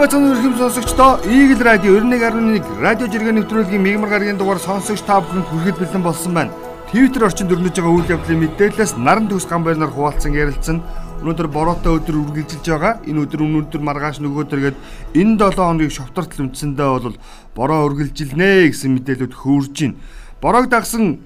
[0.00, 5.48] Бацхан өрхөм сонсогчдоо Eagle Radio 91.1 радио жиргэн нэвтрүүлгийн мигмар гарагийн дугаар сонсогч та бүхэнд
[5.48, 6.69] хүрэхэд бэлэн болсон байна.
[6.90, 10.82] Twitter орчинд өрнөж байгаа үйл явдлын мэдээлэлээс наран төгс гам байрнаар хуваалцсан ярилцсан.
[11.22, 12.98] Өнөөдөр бороотой өдөр үргэлжилж байгаа.
[13.06, 14.74] Энэ өдөр өнөөдөр маргааш нөгөөдөргээд
[15.14, 17.14] энэ 7 хоногийг шовтортол үндсэндээ бол
[17.54, 20.02] бороо үргэлжилнэ гэсэн мэдээлэлүүд хөөрж байна.
[20.42, 21.22] Бороог дагсан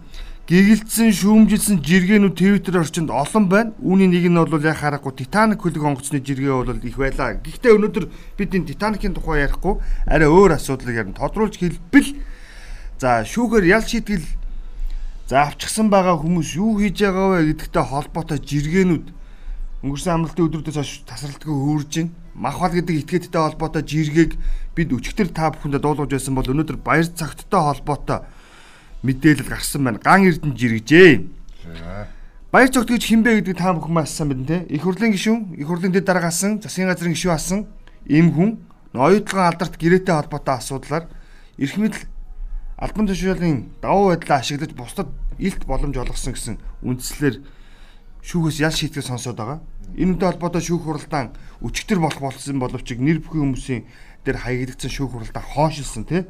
[0.52, 3.72] гэгэлтсэн шүүмжилсэн жиргэнүүд Twitter орчинд олон байна.
[3.80, 7.40] Үүний нэг нь бол яг харахгүй Titanic хөлөг онгоцны жиргээ бол их байлаа.
[7.40, 8.04] Гэхдээ өнөөдөр
[8.36, 9.80] бид энэ Titanic-ийн тухай ярихгүй
[10.12, 11.16] арай өөр асуудлыг ярина.
[11.16, 12.20] Тодруулж хэлбэл
[13.00, 14.43] за шүүхээр ял шийтгэл
[15.28, 19.06] за авчихсан байгаа хүмүүс юу хийж байгаа вэ гэдэгтэй холбоотой жиргэнүүд
[19.84, 22.12] өнгөрсөн амралтын өдрүүдээс хойш тасралтгүй хөөрж байна.
[22.34, 24.32] Махвал гэдэг этгээдтэй холбоотой жиргээг
[24.76, 28.24] бид өчигдөр та бүхэндээ дуулгаж байсан бол өнөөдөр баяр цагттай холбоотой
[29.04, 30.00] мэдээлэл гарсан байна.
[30.00, 31.12] Ган эрдэнэ жиргэжээ.
[32.48, 34.56] Баяр цогт гэж хинбэ гэдэг та бүхэн маш сайн мэднэ те.
[34.72, 37.60] Их хурлын гишүүн, их хурлын дэд дарга асан, засгийн газрын гишүүн асан
[38.08, 38.50] эм хүн
[38.94, 41.04] оюутлогын алдарт гэрээтэй холбоотой асуудлаар
[41.58, 42.08] эрх мэдэл
[42.78, 47.36] албан тушаалын давуу байдлаа ашиглаж бусдад илт боломж олгосон гэсэн үндслээр
[48.24, 49.60] шүүхээс ял шийтгэл сонсоод байгаа.
[50.00, 53.82] Энэ үедээ холбоотой шүүх хуралдаан өчигдөр болох болсон боловч нэр бүхэн хүмүүсийн
[54.24, 56.24] дээр хаягдсан шүүх хуралдаан хоошилсон тий.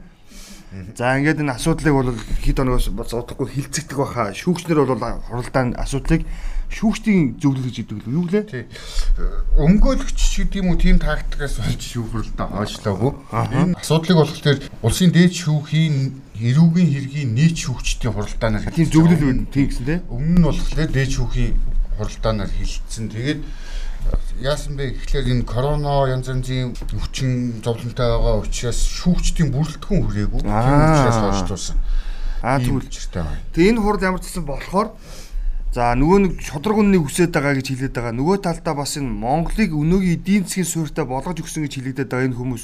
[0.98, 2.11] За ингээд энэ асуудлыг бол
[2.42, 4.34] хэд оногоос бодохгүй хилцэгдэх баха.
[4.34, 6.27] Шүүгчнэр бол хуралдаан асуудлыг
[6.74, 8.44] шүүгчдийн зөвлөл гэж идэг юу гэлээ?
[8.50, 8.64] Тий.
[9.55, 13.12] Өмгөөлөгч гэдэг юм уу тийм тактикаас болж шүүх хуралдаан хойшлоогүй.
[13.55, 15.94] Энэ асуудлыг болохоор улсын дээд шүүхийн
[16.34, 19.98] эрүүгийн хэргийн нийт шүүгчдийн хуралдаанаар тийм зөвлөл үү тийм гэсэн тий.
[20.10, 21.52] Өмнө нь болохоор дээд шүүхийн
[21.94, 23.06] хуралдаанаар хилцсэн.
[23.06, 23.40] Тэгээд
[24.42, 30.40] яасан бэ гэхлээр энэ корона янз янзын хүчин зовлонтой байгаа учраас шүүгчдийн бүрэлдэхүүн хүрээгүй.
[30.42, 31.78] Тийм учраас хойшлуулсан.
[32.42, 32.90] Аа тэгвэл
[33.55, 34.90] Тэгээ энэ хурд ямар ч гэсэн болохоор
[35.70, 38.14] за нөгөө нэг шудраг үннийг хүсэж байгаа гэж хэлээд байгаа.
[38.14, 42.39] Нөгөө талдаа бас энэ Монголыг өнөөгийн эдийн засгийн суурьтай болгож өгсөн гэж хэлэгдэт байгаа энэ
[42.39, 42.62] хүмүүс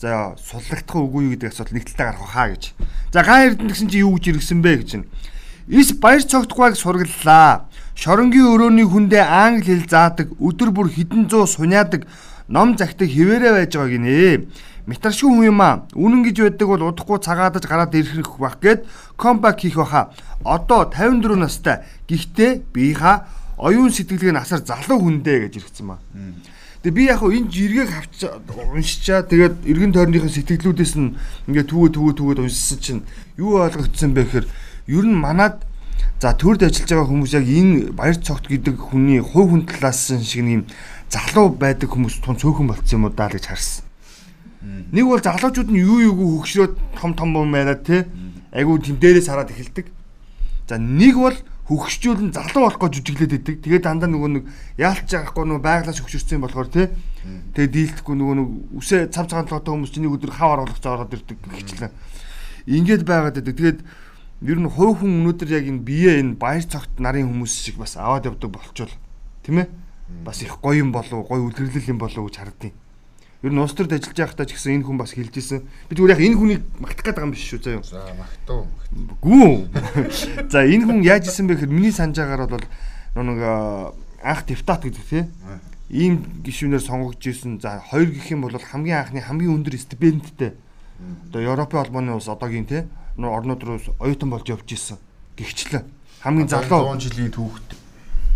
[0.00, 2.64] за суллагдах үгүй юу гэдэг асуудал нэг талдаа гарах хаа гэж.
[3.12, 5.08] За ган эрдэнэ гэсэн чи юу гэж иргсэн бэ гэж байна.
[5.68, 7.68] Ис баяр цогтгойг сургаллаа.
[7.94, 12.04] Шоронгийн өрөөний хүндээ англи хэл заадаг, өдөр бүр хідэн зуун суняадаг,
[12.50, 14.50] ном захидаг хിവэрэ байж байгаа гинэ.
[14.84, 15.88] Метаршгүй хүн юм аа.
[15.96, 18.84] Үнэн гэж байдаг бол удахгүй цагаадаж гараад ирэх бах гэд
[19.16, 20.12] комбак хийх баха.
[20.44, 21.88] Одоо 54 настай.
[22.04, 23.24] Гэхдээ биеха
[23.56, 26.04] оюун сэтгэлгээ насаар залуу хүндээ гэж иргэсэн маа.
[26.84, 31.16] Тэгээ би яг хөө энэ жиргэг авч уншичаа тэгээд эргэн тойрныхын сэтгэлүүдээс нь
[31.48, 33.02] ингээ түүэ түүэ түүэд уншсан чинь
[33.40, 34.46] юу ойлгогдсон бэ гэхээр
[34.92, 35.64] ер нь манад
[36.20, 40.44] за төрд ажиллаж байгаа хүмүүс яг энэ баяр цогт гэдэг хүний хувь хүн талаас шиг
[40.44, 40.68] нэм
[41.08, 43.84] залуу байдаг хүмүүс тун цөөхөн болцсон юм уу даа гэж харсан.
[44.92, 48.04] Нэг бол залуучууд нь юу юугүй хөгшрөөд том том юм яриад те
[48.52, 49.88] айгуу тэм дээрээс хараад эхэлдэг.
[50.68, 53.56] За нэг бол хөгшчүүл нь залуу болох гэж жүжиглээд идэг.
[53.64, 54.44] Тэгээд дандаа нөгөө нэг
[54.76, 56.92] яалч яахгүй нөгөө байглаас хөгшөрсөн болохоор те.
[57.56, 57.72] Тэгээд
[58.04, 58.48] дийлдэхгүй нөгөө нэг
[58.84, 61.90] үсээ цав цагаан толгойтой хүмүүс чинь нэг өдөр хав оруулах зороод ирдэг гэхчлээ.
[62.68, 63.56] Ингээд байгаад идэг.
[63.56, 63.80] Тэгээд
[64.44, 67.96] ер нь хувь хүн өнөөдөр яг энэ бие энэ баяр цогт нарын хүмүүс шиг бас
[67.96, 68.92] аваад явдаг болчвол
[69.40, 69.68] тийм ээ
[70.20, 72.72] бас их гоё юм болов гоё үлгэрлэл юм болов гэж хардیں۔
[73.44, 75.68] Ер нь улс төрд ажиллаж байхдаа ч гэсэн энэ хүн бас хэлж исэн.
[75.92, 77.84] Би зүгээр яг энэ хүнийг магтах байгаа юм биш шүү заяа.
[77.84, 78.64] За магтуу.
[79.20, 79.68] Гүү.
[80.52, 82.64] За энэ хүн яаж исэн бэ гэхээр миний санджаагаар бол
[83.20, 83.40] нэг
[84.24, 85.28] анх депутат гэдэг тийм
[85.92, 87.60] ийм гишүүнээр сонгогдож исэн.
[87.60, 90.56] За хоёр гэх юм бол хамгийн анхны хамгийн өндөр стипендтэй.
[91.28, 92.88] Одоо Европын холбооны ус одоогийн тийм
[93.20, 94.96] орнууд руу оюутан болж явж исэн.
[95.36, 95.84] Гихчлээ.
[96.24, 97.76] Хамгийн залуу 100 жилийн түүхт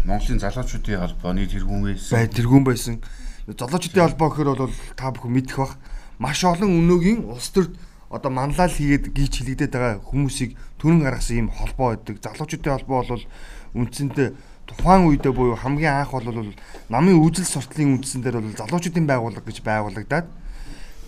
[0.04, 2.12] Монголын залуучуудын холбооны тэргүүн байсан.
[2.12, 2.94] Бай тэргүүн байсан.
[3.48, 5.74] Залуучуудын холбоо гэхээр бол та бүхэн мэдэх бах
[6.20, 7.72] маш олон өнөөгийн улс төрд
[8.12, 12.20] одоо манлал хийгээд гीच хилэгдээд байгаа хүмүүсийг төрөн гаргасан ийм холбоо байдаг.
[12.20, 13.24] Залуучуудын холбоо бол
[13.72, 14.28] үндсэндээ
[14.68, 16.52] тухайн үедээ буюу хамгийн анх бол
[16.92, 20.26] намын үзэл суртлын үндсэн дээр бол залуучуудын байгууллага гэж байгуулагдаад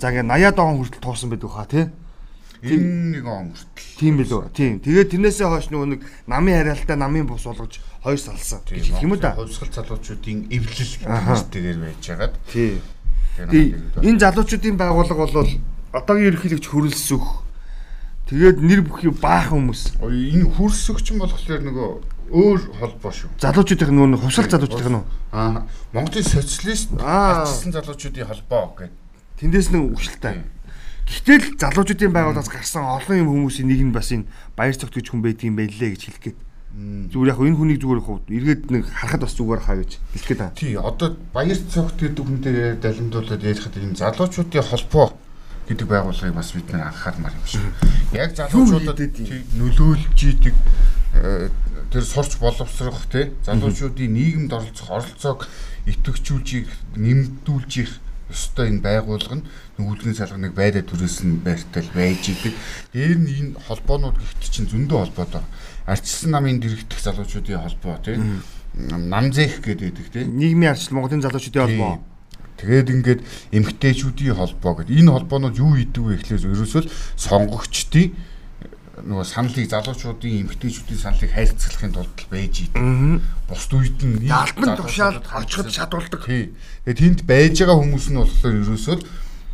[0.01, 1.85] за ингээ 80-аад он хүртэл туусан байдаг хаа тий.
[2.63, 3.97] Энэ нэг он хүртэл.
[3.97, 4.41] Тийм билүү.
[4.53, 4.75] Тийм.
[4.85, 9.33] Тэгээд тэрнээсээ хойш нөгөө нэг намын хариалтаа намын бус болгож хоёр салсан хэлэх юм да.
[9.33, 12.35] Хувьсгал залуучуудын эвлэл гэдгээр байж байгаад.
[12.53, 12.85] Тийм.
[14.05, 15.49] Энэ залуучуудын байгууллага бол
[15.97, 17.49] одоогийн ерөнхийлөгч хөрөлсөх.
[18.29, 19.97] Тэгээд нэр бүхий баахан хүмүүс.
[20.05, 21.89] Энэ хөрсөгч нь болохоор нөгөө
[22.31, 23.31] өөр холбоо шүү.
[23.41, 25.09] Залуучуудын нөгөө хувьсгал залуучуудын нь.
[25.33, 25.67] Аа.
[25.97, 28.95] Монголын социалист ачсан залуучуудын холбоо гэдэг.
[29.41, 30.45] Тэндээс нэг өгшөлтэй.
[31.11, 35.27] Гэтэл залуучуудын байгууллагаас гарсан олон юм хүмүүсийн нэг нь бас энэ баяр цогт гэж хүн
[35.27, 36.39] байдаг юм байлээ гэж хэлэх гээд.
[37.11, 40.55] Зүгээр яг энэ хүнийг зүгээр яг эргээд нэг харахад бас зүгээр хаа гэж хэлэх гээд.
[40.55, 45.07] Тий, одоо баяр цогт гэдэг хүн дээр далимдуулаад ярихад энэ залуучуудын холбоо
[45.67, 47.67] гэдэг байгууллагыг бас бид нэр анхаармаар юм шиг.
[48.15, 49.03] Яг залуучуудад
[49.59, 50.55] нөлөөлж идэг
[51.19, 51.51] э,
[51.91, 55.51] тэр сурч боловсрох тий залуучуудын нийгэмд оролцох оролцоог
[55.91, 57.99] идэвхжүүлж нэмдүүлж их
[58.31, 59.47] ёстой энэ байгууллага нь
[59.83, 62.55] үлгэн салганыг байраа түрээсэн байртал байж идэг.
[62.95, 65.45] Дээр нь энэ холбоонууд гэхдээ чинь зөндөө холбоотой.
[65.91, 68.43] Арчилсан намын дэрэгдэх залуучуудын холбоо тийм
[68.79, 71.99] намзэх гэдэг тийм нийгмийн арчил Монголын залуучуудын холбоо.
[72.61, 73.21] Тэгээд ингээд
[73.57, 74.95] эмгтээчүүдийн холбоо гэдэг.
[74.95, 76.83] Энэ холбоонууд юу идэг вэ гэхлээр ерөөсөө
[77.17, 78.15] сонгогчдын
[78.99, 83.23] нөгөө саналыг залуучуудын эмгтээчүүдийн саналыг хайрцаглахын тулд байж идэв.
[83.47, 86.27] Бусд үед нь альбан тушаал очиход шатуулдаг.
[86.27, 88.97] Тэгээд тэнд байж байгаа хүмүүс нь болохоор ерөөсөө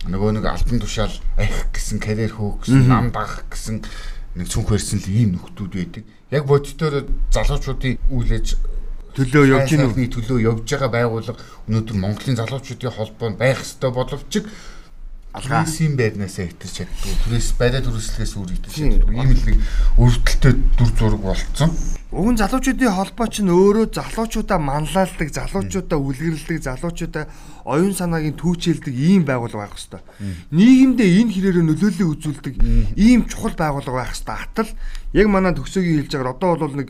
[0.09, 3.85] нөгөө нэг альбан тушаал ахих гэсэн карьер хөөх гэсэн нам дагах гэсэн
[4.41, 6.05] нэг цүнх барьсан л ийм нөхдүүд байдаг.
[6.33, 8.57] Яг бодитоор залуучуудын үйл аж
[9.17, 14.45] төлөө явж гинүү төлөө явж байгаа байгууллага өнөөдөр Монголын залуучуудын холбоонд байх ёстой боловч
[15.37, 17.13] алгаасан байрнаас итэж чаддгүй.
[17.29, 19.15] Түрээс байраа төрөслөхөөс үргэлж чаддгүй.
[19.21, 19.59] Ийм л нэг
[20.01, 21.71] өртөлтөд дүр зураг болцсон.
[22.17, 27.25] Уг нь залуучуудын холбоо чинь өөрөө залуучуудаа манлайлдаг, залуучуудаа үлгэрлдэг, залуучуудаа
[27.69, 30.05] оюун санаагийн түүчэлдэг ийм байгууллага байх хэвээр.
[30.57, 32.55] Нийгэмдээ энэ хэрээрээ нөлөөллийг үзүүлдэг
[32.97, 34.41] ийм чухал байгууллага байх хэвээр.
[34.41, 34.71] Атал
[35.13, 36.89] яг манай төгсөөгийн хэлж байгаа одоо бол нэг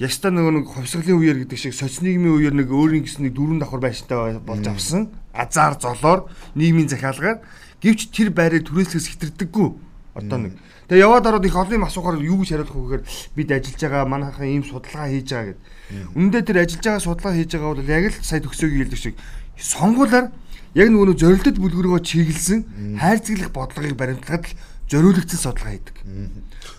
[0.00, 3.60] Яста нөгөө нэг хувьсгалын үеэр гэдэг шиг соц нийгмийн үеэр нэг өөрийн гэсэн нэг дөрвөн
[3.60, 5.12] давхар байшинтай болж авсан.
[5.36, 7.44] Азар золоор нийгмийн захиалгаар
[7.80, 9.68] Гэвч тэр байрыг түрээслэхээс хитрдэггүй.
[10.14, 10.54] Одоо нэг.
[10.90, 13.04] Тэгээ яваад ороод их олон юм асуухаар юу гэж хариулах вэ гэхээр
[13.38, 15.60] бид ажиллаж байгаа манайхан ийм судалгаа хийж байгаа гэд.
[16.18, 19.14] Үндэ тэр ажиллаж байгаа судалгаа хийж байгаа бол яг л сая төгсөөгийн хэлдэг шиг
[19.54, 20.26] сонгуулаар
[20.74, 24.54] яг нөгөө зорилтод бүлгэрөө чиглэсэн хайрцаглах бодлогыг баримтлахад л
[24.90, 25.96] зориулагдсан судалгаа хийдэг.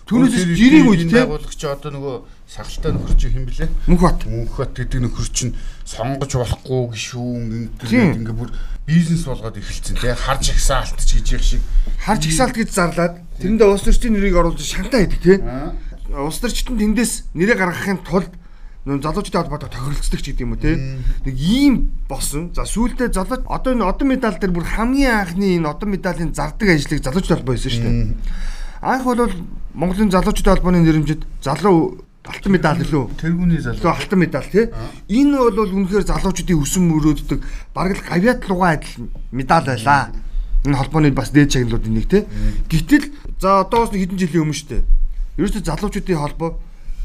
[0.04, 2.16] Түүнээс жирийн үед байгуулагч одоо нөгөө
[2.52, 3.68] сахалтай нөхөр чи хэм блэ?
[3.88, 4.28] Мөнхбат.
[4.28, 5.56] Мөнхбат гэдэг нөхөр чинь
[5.88, 8.52] сонгож болохгүй гişүүн ингээд ингээ бүр
[8.84, 11.62] бизнес болгоод эхэлсэн тий харж ихсаалт ч гэж их шиг.
[12.04, 15.38] Харж ихсаалт гэж зарлаад тэрэндээ улс төрчдийн нэрийг оруулж шантаа хийдэг тий
[16.12, 18.28] улс төрчдөн тэндээс нэрээ гаргахын тулд
[18.84, 21.74] нөө залуучуудын холбоотой тохиролцдог ч гэдэг юм уу те нэг ийм
[22.10, 22.50] болсон.
[22.50, 26.68] За сүүлдээ залууч одоо энэ одон медаль дээр бүр хамгийн анхны энэ одон медалийн зардаг
[26.68, 28.12] ажлыг залуучууд холбоо хийсэн шүү дээ.
[28.82, 29.30] Анх бол
[29.78, 33.18] Монголын залуучуудын холбооны нэрэмжид залуу алтан медаль лөө?
[33.18, 33.90] Тэргүүний залуу.
[33.90, 34.70] Алтан медаль тий?
[35.10, 37.40] Энэ бол үнэхээр залуучуудын өсөн мөрөөддөг
[37.74, 40.14] бараг л гавьяат лугаа адил медаль байлаа
[40.62, 42.22] энэ холбооны бас дээд чаглалуудын нэг тий?
[42.70, 43.10] Гэтэл
[43.42, 44.86] за одоос хэдэн жилийн өмнө штэ
[45.34, 46.50] ерөөсөө залуучуудын холбоо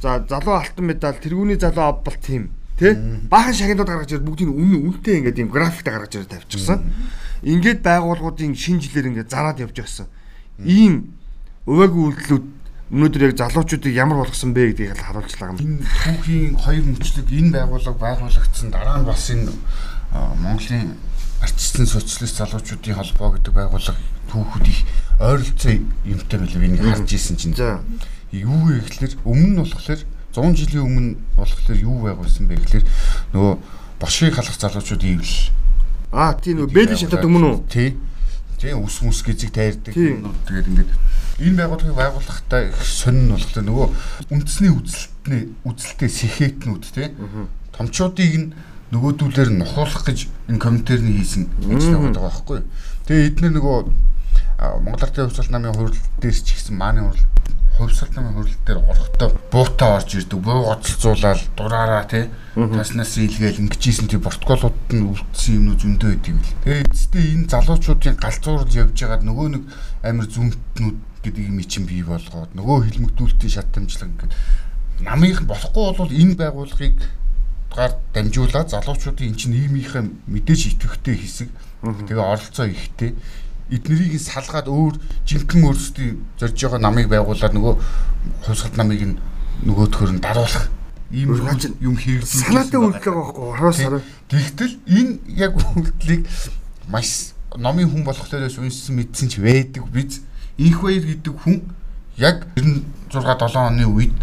[0.02, 2.94] за залуу алтан медаль тэргүүний залуу авбал тим тий?
[2.94, 6.86] Баахан шагнууд гаргаж ирээд бүгдийг үнэн үнэтэй ингээд ийм графикта гаргаж ирээд тавьчихсан.
[7.42, 10.06] Ингээд байгууллагуудын шинэ жилээр ингээд зараад явж байсан
[10.62, 11.18] ийм
[11.66, 12.46] өвөөгүй үйлдэлүүд
[12.92, 15.60] өнөөдөр яг залуучуудыг ямар болгосон бэ гэдгийг л харуулжлаа юм.
[15.60, 19.52] Энэ түүхийн хоёр мөчлөг энэ байгууллага байгуулагдсан дараа нь бас энэ
[20.16, 20.96] Монголын
[21.44, 24.00] ардчилсан социалист залуучуудын холбоо гэдэг байгууллага
[24.32, 24.80] түүхүүд их
[25.20, 25.74] ойролцоо
[26.08, 27.56] юмтай байлаа би нэг харж исэн чинь.
[28.32, 30.02] Юу вэ гэхэлэр өмнө нь болохоор
[30.32, 32.86] 100 жилийн өмнө болохоор юу байгуулсан бэ гэхэлэр
[33.36, 33.54] нөгөө
[34.00, 35.36] бошгийг халах залуучуудын ивэл
[36.12, 37.58] Аа тийм нөгөө бэлэн шатаад өмнө үү?
[37.68, 37.90] Тий.
[38.56, 39.92] Тий ус мус гизэг тайрдаг.
[39.92, 40.92] Тэгээд ингээд
[41.38, 43.88] энэ байгууллагыг байгуулахдаа их сонин нь болохоор нөгөө
[44.34, 47.14] үндэсний үзэлтний үзэлтэй сэхэтнүүд тий
[47.78, 48.48] томчуудыг нь
[48.92, 52.60] нөгөөдүүлэр нь нухуулах гэж энэ комментэрний хийсэн ажил байгаа байхгүй.
[53.06, 53.78] Тэгээ эдгээр нөгөө
[54.58, 57.22] Монгол Ардын хувьсгал намын хурал дээр ч ихсэн мааны хурал
[57.78, 60.40] хувьсгал намын хурал дээр орохдоо буутаа орж ирдэг.
[60.40, 62.26] Буу гоцолцуулаад дураараа тий
[62.56, 66.58] таснаас илгээл ингэжсэн тий протоколууд нь үлдсэн юмнууд зөндөө байдаг юм л.
[66.64, 69.64] Тэгээ эцэстээ энэ залуучуудын галзуурж явж байгаад нөгөө нэг
[70.02, 74.34] амир зүмтнүүд гэдэг юм чинь бий болгоод нөгөө хилмигдүүлэлтийн шат дамжлаг ингээд
[75.04, 76.98] намынх болохгүй бол энэ байгууллагыг
[77.78, 81.50] гар дамжуулаад залуучуудын эн чинь нийгмийнхээ мэдээж итгэвхтэй хэсэг.
[81.84, 83.14] Тэгээ оролцоо ихтэй.
[83.70, 84.96] Эднэрийг салгаад өөр
[85.28, 87.76] жинхэнэ өөрсдийн зорж байгаа намыг байгуулаад нөгөө
[88.48, 89.20] хувьсгал намыг
[89.68, 90.72] нөгөөдхөр нь даруулах
[91.12, 91.36] ийм
[91.84, 94.02] юм хэрэгжүүлж санаатай үйлдэл байгаа байхгүй хороос хараа.
[94.32, 96.24] Тэгтэл энэ яг үйлдэлийг
[96.88, 100.24] маш номын хүн болохлоос уншсан мэдсэн ч байдаг биз
[100.58, 101.62] Инх баяр гэдэг хүн
[102.18, 104.18] яг 96 7 оны үед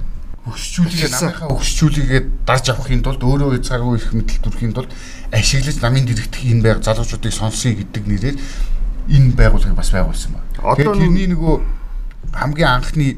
[0.45, 4.93] хөгсчүүлгээ намынхаа хөгсчүүлгээ дарж авахын тулд өөрөө цагаагүй их мэдлэл төрхийн тулд
[5.33, 8.37] ашиглаж намын дэрэгдэх энэ байг залуучуудыг сонсъё гэдэг нэрээр
[9.09, 10.51] энэ байгууллагыг бас байгуулсан байна.
[10.59, 11.55] Тэгэхээр тэрний нөгөө
[12.35, 13.09] хамгийн анхны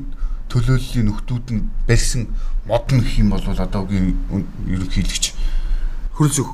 [0.52, 2.30] төлөөллийн нөхдүүд нь барьсан
[2.68, 4.14] модон гэх юм бол одоогийн
[4.70, 5.24] ерөнхийлөгч
[6.14, 6.50] хөрөлсөх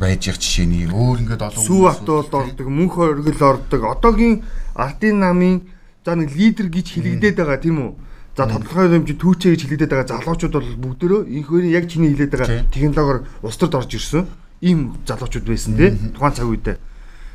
[0.00, 3.80] байж их жишээний өөр ингээд олон сүү автуулд ордог мөнх оргил ордог.
[3.86, 4.42] Одоогийн
[4.74, 5.62] ардын намын
[6.04, 7.92] за нэг лидер гэж хэлэгдээд байгаа тийм үү?
[8.36, 12.64] За тодорхой хэмжээ түүчээ гэж хэлэгдээд байгаа залуучууд бол бүгдөө хоёрын яг чиний хэлээд байгаа
[12.72, 14.24] технологиор улс төрд орж ирсэн
[14.64, 16.76] ийм залуучууд байсан тийм тухайн цаг үедээ.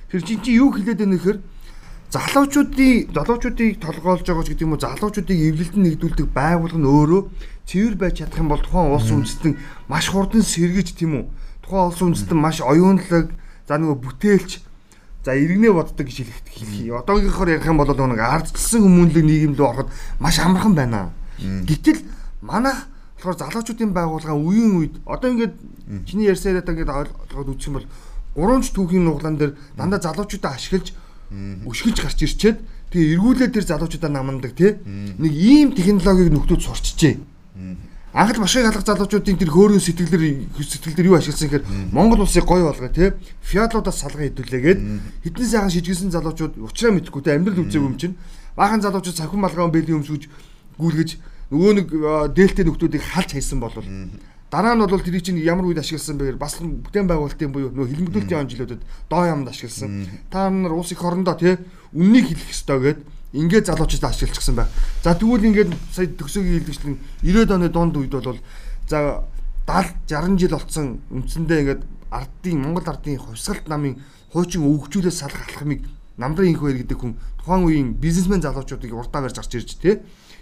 [0.09, 1.39] Тэр чинь чи юу хэлээд байна гэхээр
[2.09, 7.21] залуучуудын залуучуудыг толгоолж байгаа ч гэдэг юм уу залуучуудыг эвлэлтэнд нэгдүүлдэг байгууллага нь өөрөө
[7.67, 9.53] цэвэр байж чадах юм бол тухайн улс үндэстэн
[9.91, 11.25] маш хурдан сэргэж тийм үү?
[11.67, 13.35] Тухайн улс үндэстэн маш оюунлаг
[13.67, 14.51] за нөгөө бүтээлч
[15.27, 17.03] за иргэнэ боддог гэж хэлэх.
[17.03, 19.91] Одоогийнхоор ярих юм бол нэг ардчилсан хүмүүнлэг нийгэмд ороход
[20.23, 21.11] маш амархан байна.
[21.35, 21.99] Гэтэл
[22.39, 22.87] манайх
[23.19, 25.55] болохоор залуучуудын байгууллага үеийн үед одоо ингээд
[26.07, 27.87] чиний ярьсаар ингээд ойлгоод үзэх юм бол
[28.37, 30.95] гурамч түүхийн нуглаан дээр дандаа залуучуудаа ашиглаж
[31.67, 32.57] өшгөж гарч ирчээд
[32.93, 37.15] тэгээ эргүүлээд тэр залуучуудаа намандаг тий нэг ийм технологиг нөхдүүд сурчжээ
[38.13, 42.71] анх л машин халах залуучуудын тэр хөөрөн сэтгэлээр сэтгэлээр юу ашигласан гэхээр Монгол улсыг гоё
[42.71, 43.11] болгоо тий
[43.43, 44.79] фиатлуудаас салган хэдүүлээгээд
[45.27, 48.15] хитэн сайхан шижгэлсэн залуучууд уучраа мэдхгүй тий амьдрал үзээгүй юм чинь.
[48.55, 50.23] Баахан залуучууд сахин малгай бэлийн өмсгөж
[50.79, 51.09] гүйлгэж
[51.51, 51.87] нөгөө нэг
[52.31, 53.87] дээлтэй нөхдүүдийг халж хайсан болвол.
[54.47, 57.91] Дараа нь бол тэрийг чинь ямар үед ашигласан бэ гэхээр бас бүтээн байгуулалтын буюу нөө
[57.91, 60.07] хилмигдүүлэлтийн он жилүүдэд доо ямд ашигласан.
[60.31, 61.59] Та нар улс их орондоо тий
[61.91, 62.99] үннийг хэлэх ёстой гэд
[63.33, 64.71] ингээд залуучууд ашиглчихсан байна.
[65.03, 68.39] За тэгвэл ингээд сая төгсөөгийн хэлдэгчлэн 90-ад оны дунд үед бол
[68.87, 69.23] за
[69.67, 71.81] 70 60 жил болцсон үндсэндээ ингээд
[72.11, 73.99] ардын Монгол ардын хувьсгалт намын
[74.31, 75.83] хуучин өвгчүүлээс салах алхмыг
[76.15, 79.99] намдрын инх баяр гэдэг хүн тухайн үеийн бизнесмен залуучуудыг урдаа барьж гарч ирж тий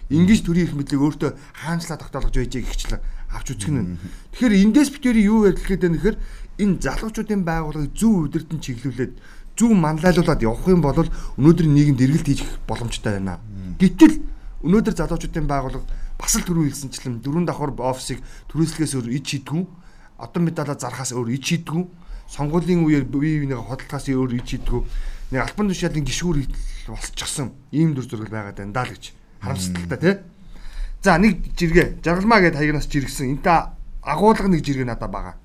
[0.09, 1.31] Ингиж төрийн их мэдлэг өөртөө
[1.65, 3.01] хаанчлаа тогтоолгож байжээ гихчлээ
[3.33, 3.97] авч үзэх нь.
[4.37, 6.17] Тэгэхээр эндээс битүүрийн юу ярих гээд байна гэхээр
[6.61, 9.13] энэ залуучуудын байгууллагыг зөв удирдан чиглүүлээд
[9.57, 13.39] зөв манлайлуулад явах юм бол өнөөдөр нийгэмд эргэлт хийж боломжтой байна.
[13.79, 14.21] Гэтэл
[14.63, 15.87] өнөөдөр залуучуудын байгууллага
[16.19, 18.19] бас л түрүү хэлсэнчлэн дөрөв давхар офисыг
[18.51, 19.63] төрөөслөхөөс өөр ич хийдгүү
[20.19, 21.83] одоо медалаа зархаас өөр ич хийдгүү
[22.31, 24.81] сонгуулийн үеэр бие бинийгээ хөдөлгөхөөс өөр ич хийдгүү
[25.35, 26.37] нэг альбан тушаалын гişүүр
[26.87, 29.03] болчихсон ийм дүр зураг байгаад байна даа л гэж
[29.43, 30.15] харамсалтай тий
[31.05, 33.37] За нэг жиргээ жаргалмаа гэд хаягнаас жиргсэн.
[33.37, 33.69] Энтэй
[34.01, 35.37] агуулга нэг жиргээ надад байгаа.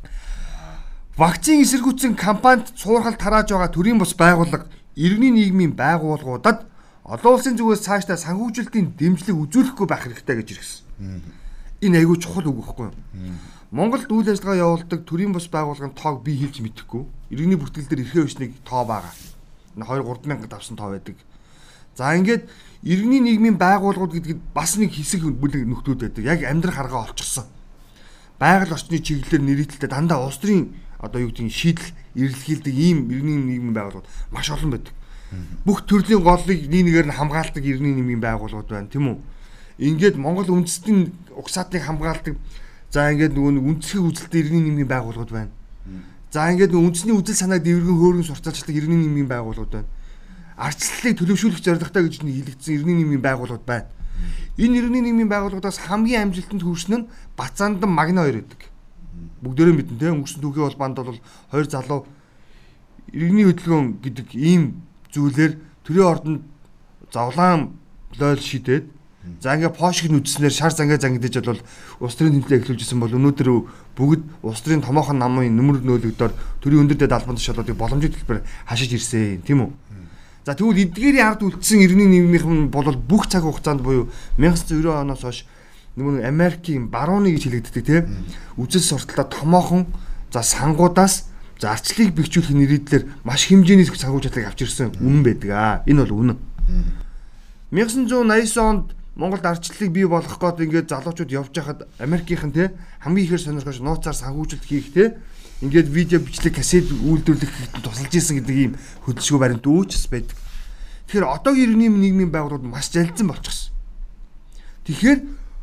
[1.20, 6.64] Вакцин эсэргүүцэн компанид суурхал тарааж байгаа төрийн бус байгууллага иргэний нийгмийн байгууллагуудад
[7.04, 11.20] олон улсын зүгээс цаашдаа санхүүжилтийн дэмжлэг үзүүлэхгүй байх хэрэгтэй гэж иргсэн.
[11.84, 12.96] Энэ айгүй чухал үг байхгүй юу?
[13.68, 17.04] Монголд үйл ажиллагаа явуулдаг төрийн бус байгууллагын тоог би хэлж мэдэхгүй.
[17.36, 19.12] Иргэний бүртгэл дээр эрхээ өчнийг тоо байгаа.
[19.76, 19.84] 2
[20.24, 21.20] 3000 давсан тоо байдаг.
[22.00, 22.48] За ингээд
[22.80, 26.24] иргэний нийгмийн байгууллагууд гэдгийг бас нэг хэсэг бүлэг нөхдүүд байдаг.
[26.24, 27.44] Яг амьдрах харгаа олчихсон.
[28.40, 33.74] Байгаль орчны чиглэлээр нэрийдэлтэй дандаа улс төрийн одоо юу гэдгийг шийдэл эрэлхийлдэг ийм иргэний нийгмийн
[33.74, 34.94] байгууллагууд маш олон байдаг.
[35.64, 39.18] Бүх төрлийн голыг нэг нэгээр нь хамгаалдаг иргэний нийгмийн байгууллагууд байна, тийм үү?
[39.80, 42.36] Ингээд Монгол үндэстэн угсаатыг хамгаалдаг
[42.92, 45.52] за ингээд нөгөө нэг үндэсгийн үзэлтэй иргэний нийгмийн байгууллагууд байна.
[46.30, 49.88] За ингээд үндэсний үзэл санааг дэврэгэн хөөргөн сурталчилдаг иргэний нийгмийн байгууллагууд байна
[50.60, 53.88] арчлалыг төлөвшүүлэх зорилготой гэж хэлэгдсэн иргэний нийгмийн байгууллагууд байна.
[54.60, 58.60] Энэ иргэний нийгмийн байгууллагуудаас хамгийн амжилтанд хүрсэн нь Бацаандан Магна 2 гэдэг.
[59.42, 62.00] Бүгдээрээ мэднэ тийм өнгөрсөн түүхийн холбоонд бол хоёр залуу
[63.12, 65.52] иргэний хөдөлгөөн гэдэг ийм зүйлээр
[65.84, 66.40] төрийн ордонд
[67.10, 67.76] зовлон
[68.18, 68.84] лойл шидэд
[69.40, 71.60] За ингээ пошиг нүдснээр шар зангаа зангидж бол
[72.00, 73.48] улс төрийн тэмцээн эхлүүлжсэн бол өнөөдөр
[73.92, 76.32] бүгд улс төрийн томоохон намын нөмөр нөөлөгдөөр
[76.64, 79.70] төрийн өндөр дэд албан тушаалуудыг боломжит хэлбэр хашиж ирсэн тийм үү?
[80.48, 84.08] За тэгвэл эдгээрийн ард үлдсэн иргэний нийгмийнхэн бол бүх цаг хугацаанд буюу
[84.40, 85.44] 1990 оноос хойш
[86.00, 88.04] нөгөө Америкийн барууны гэж хэлэгддэг тийм
[88.56, 89.86] үжил сурталтаа томоохон
[90.32, 91.28] за сангуудаас
[91.60, 95.82] за арчлыг бэхжүүлэх нэрийдлэр маш хэмжээний санхүүжилтийг авч ирсэн үнэн байдаг аа.
[95.84, 96.38] Энэ бол үнэн.
[97.70, 102.72] 1989 онд Монголд арчлалыг бий болгох гээд ингээд залуучууд явж байхад Америкийнхэн те
[103.04, 105.20] хамгийн ихээр сонирхож нууцаар санхүүжилт хийх те
[105.60, 108.72] ингээд видео бичлэг касет үйлдвэрлэх тусалж исэн гэдэг ийм
[109.04, 110.38] хөдөлшгөө баримт үүчс байдаг.
[111.10, 113.74] Тэгэхээр одоогийн иргэний нийгмийн байгууллагууд маш залдсан болчихсон.
[114.88, 115.20] Тэгэхээр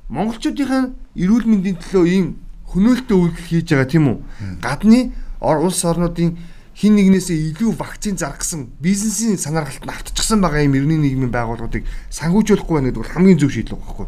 [0.10, 0.84] монголчуудынхаа
[1.16, 2.28] эрүүл мэндийн төлөө ийм
[2.72, 4.18] хөнөөлтөй үйлдэл хийж байгаа тийм үү?
[4.64, 5.12] Гадны
[5.42, 6.38] улс орнуудын
[6.78, 11.84] хин нэгнээсээ илүү вакцин заргасан бизнесийн санааргалтанд автчихсан байгаа юм иргэний нийгмийн байгууллагуудыг
[12.14, 14.08] санхүүжүүлэхгүй байна гэдэг бол хамгийн зөв шийдэл байгаа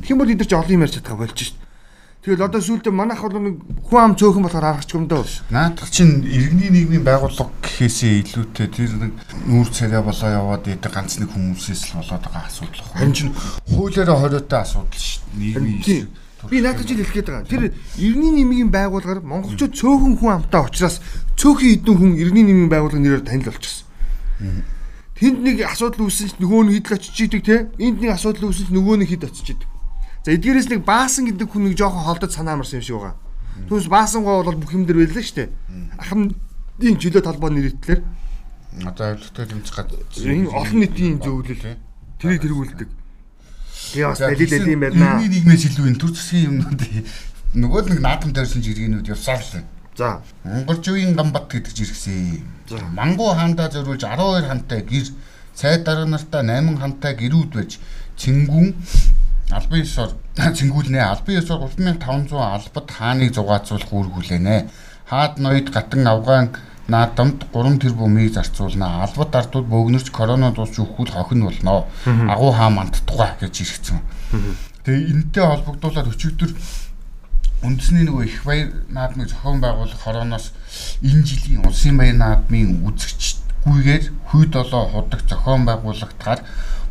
[0.00, 1.61] Тэгэх юм бол эдгээр ч олон юм ярьж чадах болж шít.
[2.22, 5.26] Тэгэл одоо сүүлдээ манайх бол нэг хүн ам цөөхөн болохоор аргач юм дөө.
[5.50, 9.12] Наадах чинь иргэний нийгмийн байгууллага гэхээсээ илүүтэй тэр нэг
[9.50, 12.86] нүүр царай болоо яваад идэг ганц нэг хүмүүсээс л болоод байгаа асуудал.
[12.94, 13.34] Харин чинь
[13.74, 15.58] хуулиараа хориотой асуудал шүү дээ.
[15.58, 16.14] Нийгмийн
[16.46, 17.50] Би наадах жил хэлэх гээд байгаа.
[17.50, 17.62] Тэр
[17.98, 21.02] иргэний нийгмийн байгууллагаар монголчууд цөөхөн хүн амтаа учраас
[21.34, 23.86] цөөхөн хэдэн хүн иргэний нийгмийн байгууллага нэрээр танил болчихсон.
[25.18, 27.70] Тэнд нэг асуудал үүссэн ч нөгөө нь хідл очиж идэг те.
[27.78, 29.71] Энд нэг асуудал үүссэн ч нөгөө нь хід очиж идэг.
[30.22, 33.16] За эдгээрээс нэг баасан гэдэг хүн нэг жоохон холдож санаа амарсан юм шиг байгаа.
[33.66, 35.50] Түүнээс баасан гоо бол бүх юм дээр байлаа шүү дээ.
[35.98, 38.00] Ахмадын чөлөө талбай нэрийтлэр
[38.86, 41.76] одоо авилгатай дэмжих гад энэ олон нийтийн зөвлөл
[42.16, 42.88] тэрийг тэргүүлдэг.
[43.92, 45.18] Тэгээ бас далил юм байна.
[45.20, 46.80] Нийгмийн нийгмээс илүү энэ төр засгийн юмнууд
[47.52, 49.66] нөгөө нэг наадам дээрсэн жиргэнүүд явсаар л.
[49.92, 52.40] За Монголжийн Гамбат гэдэг жиргсэн.
[52.70, 55.06] За Мангу хаандаа зориулж 12 хантай гэр
[55.52, 57.76] Цай дарга нартаа 8 хамтаа гэрүүд байж
[58.16, 58.72] Цингүүн
[59.52, 60.10] албан ёсоор
[60.56, 61.00] цэнгүүлнэ.
[61.00, 64.56] Албан ёсоор 3500 албад хааныг зугаацуулах үүргүүлэнэ.
[65.06, 66.56] Хаад ноёд гатан авгаан
[66.88, 69.04] наадамд 3 тэрбумыг зарцуулнаа.
[69.06, 71.86] Албад ардууд бөөгнөрч корона дуусч өхвөл хохин болно.
[72.04, 74.00] Агуу хаа мандтугай гэж иргэцэн.
[74.82, 76.50] Тэгээ энэтэй холбогдуулаад өчигдөр
[77.62, 80.50] үндэсний нөгөө их баяр наадмыг зохион байгуулах хорооноос
[81.06, 84.04] энэ жилийн улсын баяр наадмын үзэгчгүйгээр
[84.34, 86.42] хүйд олоо худаг зохион байгуулагтаар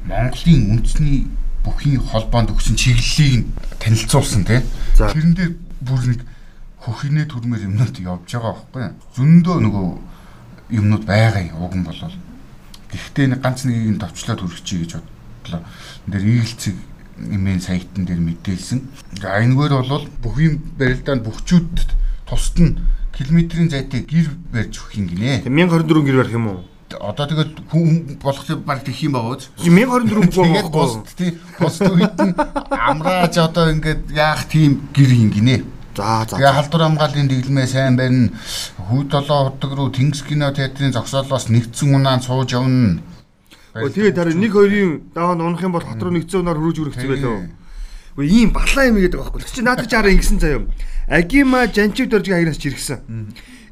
[0.08, 1.27] Монголын үндэсний
[1.65, 3.46] бүхийн холбоонд өгсөн чиглэлийг
[3.77, 4.65] танилцуулсан тийм.
[4.98, 6.22] Тэрэн дээр бүр нэг
[6.82, 8.86] хөхийнэ төрмөр юмнууд явж байгаа байхгүй.
[9.13, 9.88] Зөндөө нөгөө
[10.82, 12.15] юмнууд байгаа юм уг нь болол.
[12.89, 15.62] Гэхдээ нэг ганц нэгийг товчлоод хүрчихье гэж бодлоо.
[15.62, 16.75] Энд дээр ийгэлцэг
[17.22, 18.80] имэйл сайтан дээр мэдээлсэн.
[19.22, 21.89] За энэгээр бол бүхийн барилдаанд бүхчүүдэд
[22.25, 22.80] тусад нь
[23.13, 25.46] километрийн зайтай гэр барьж өгөх юм гинэ.
[25.46, 26.60] 1024 гэр барих юм уу?
[27.00, 29.50] Одоо тэгэл хүн болох баг тэх юм байгаа үз.
[29.62, 31.38] 1024 бүх байгаа бос тий.
[31.60, 32.34] Бос үед нь
[32.72, 35.56] амрааж одоо ингээд яах тийм гэр ингэнэ.
[35.96, 36.40] За за.
[36.40, 38.32] Тэгээ халдвар хамгааллын дэглэмээ сайн барина.
[38.90, 43.04] Хүү толоо удаг руу Тэнгис кино театрын зогсоолоос нэгдсэн унаанд сууж явна.
[43.76, 47.48] Тэгээд харин нэг хоёрын даваа унах юм бол хот руу нэгдсэн унаар хөрөж үргэцсэн байлоо.
[48.16, 49.42] Үгүй ийм балаа юм гэдэг байхгүй.
[49.48, 50.68] Чи надад ч араа ингэсэн заяа.
[51.08, 53.00] Агима жанчив дөржиг хаягнаас чиргсэн.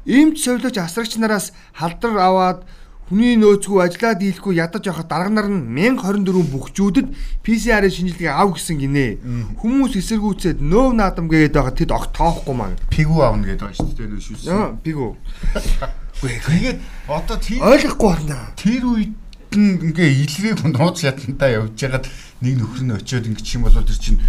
[0.08, 2.64] Имч совлооч асрагч нараас халдар аваад
[3.10, 7.10] Хүний нөөцгүй ажиллаа дийлэхгүй ядаж явахад дарга нар нь 1024 бүхчүүдэд
[7.42, 9.18] PCR-ийн шинжилгээ ав гэсэн гинэ.
[9.58, 12.70] Хүмүүс эсэргүүцээд нөөв наадам гээд байгаа тэд огт тоохгүй маа.
[12.86, 14.54] Пигүү авна гэдэг байгаа шүү дээ нөө шүүсэн.
[14.54, 15.10] Аа, пигүү.
[16.22, 16.78] Тэгээд
[17.10, 18.54] одоо тийм ойлгохгүй байна.
[18.54, 19.12] Тэр үед
[19.58, 22.06] нь ингээ илгээг нууц шатантаа явж байгаад
[22.46, 24.22] нэг нөхөр нь очиод ингээ юм бол тэр чинь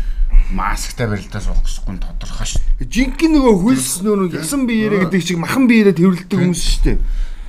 [0.58, 2.66] масктай барилдаа суух гэсгүй тодорхой шүү.
[2.82, 6.98] Жинхэнэ нөгөө хөлс нөө ясан биеэрэ гэдэг чиг махан биеэрэ тэрвэрлдэг хүмүүс шүү дээ.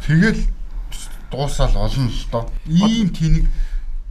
[0.04, 0.42] Тэгэл
[1.32, 2.44] дуусаал олон л доо.
[2.68, 3.48] Ийм тэнэг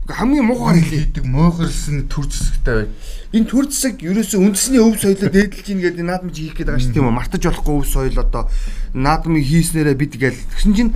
[0.08, 2.88] хамгийн муухай хийдэг муухарсан төр зэсгтэй бай.
[3.30, 6.94] Энэ төр зэсэг ерөөсөө үндэсний өв соёлоо дээдлж ийн гэдэг наадмж хийх гээд байгаа шүү
[6.98, 7.14] тийм үү?
[7.14, 8.50] Мартаж болохгүй өв соёл одоо
[8.98, 10.92] наадмыг хийснээрээ бид гээл тэгсэн чинь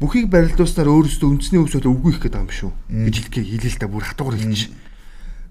[0.00, 2.72] бүхийг барилдуулснаар өөрөөсөө үндэсний өв соёлоо үгүй их гээд байгаа юм шүү.
[3.04, 4.60] гэж хэлгээ хэлээ л та бүр хатуугаар хэлж.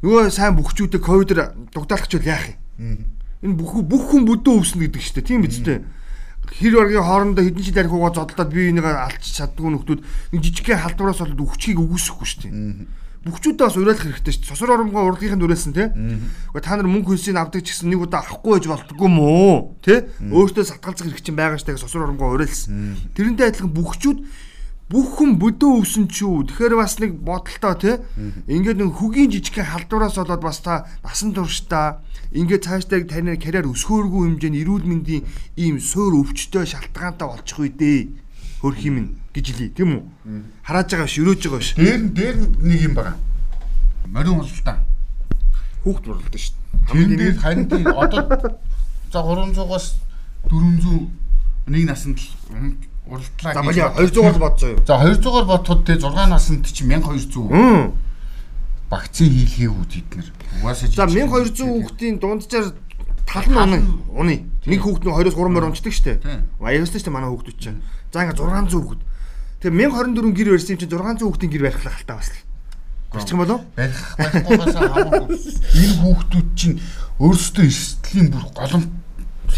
[0.02, 3.14] Нөгөө сайн бүхчүүдээ ковидэр дугдаалгачвал яах юм?
[3.46, 5.30] Энэ бүх бүх хүн бүдөө өвснө гэдэг шүү дээ.
[5.30, 5.80] Тийм биз дээ
[6.52, 10.02] хэр баргийн хоорондоо хэдэн жил арх угаа зодолдоод бие бинийгээ алж чаддгүй нөхдүүд
[10.36, 12.54] нэг жижигхэн халдвараас болоод өвчгийг өгөөсөхгүй шүү дээ.
[13.26, 14.52] Бүхчүүдээ бас уриалах хэрэгтэй шүү дээ.
[14.54, 15.90] Сосор оромгоо урлагийнх нь уриалсан тий.
[16.54, 20.06] Уу та нар мөнгө хөлсийг авдаг ч гэсэн нэг удаа авахгүй байж болтгүй мó тий.
[20.30, 22.94] Өөртөө сатгалзах хэрэг чинь байгаа штэ сосор оромгоо уриалсан.
[23.18, 24.18] Тэрнтэй адилхан бүхчүүд
[24.86, 26.46] бүх хүн бүдөө өвсөн ч үү.
[26.46, 27.96] Тэгэхээр бас нэг бодолтой тий.
[28.46, 32.06] Ингээд нэг хөгийн жижигхэн халдвараас болоод бас та насан туршдаа
[32.38, 35.26] ингээд цаашдаа таны карьер өсгөөргүй хэмжээний эрүүл мэндийн
[35.58, 38.00] ийм суур өвчтөй шалтгаантай болчих үе дээ.
[38.62, 40.04] Хөрх юм гэж хэлий тийм үү?
[40.70, 41.74] Харааж байгаа ш, өрөөж байгаа ш.
[41.82, 43.18] Дээр дээр нэг юм байгаа.
[44.06, 44.86] Морин хултаа.
[45.82, 46.54] Хүүхд борлуулдаг ш.
[46.94, 48.22] Хамгийн дээр харин тийм одоо
[49.10, 49.98] за 300-аас
[50.46, 51.10] 400
[51.74, 52.20] нэг насанд
[53.08, 53.76] уралдлаа гэж.
[53.76, 54.80] За 200-аар бодсоо юу?
[54.86, 57.94] За 200-аар бодоход те 6 наснд чи 1200.
[58.90, 60.28] Вакцин хийлгээ хүүд эднэр.
[60.62, 62.74] Угаасаа За 1200 хүүхдийн дунджаар
[63.26, 63.82] тал нь унаа.
[64.14, 64.36] Уны.
[64.66, 66.22] Нэг хүүхд нь 20-оос 3 морь унцдаг штэ.
[66.62, 67.82] Аяастай штэ манай хүүхдүүд чинь.
[68.14, 69.02] За ингээ 600 хүүхд.
[69.62, 72.18] Тэгээ 1024 гэр барьсан юм чинь 600 хүүхдийн гэр барих хальтаа
[73.16, 73.62] бас юм болов?
[73.76, 75.38] Барих байхгүйгаас хамаагүй.
[75.80, 76.78] Энэ хүүхдүүд чинь
[77.20, 78.90] өөрсдөө эрсдлийн бүр голомт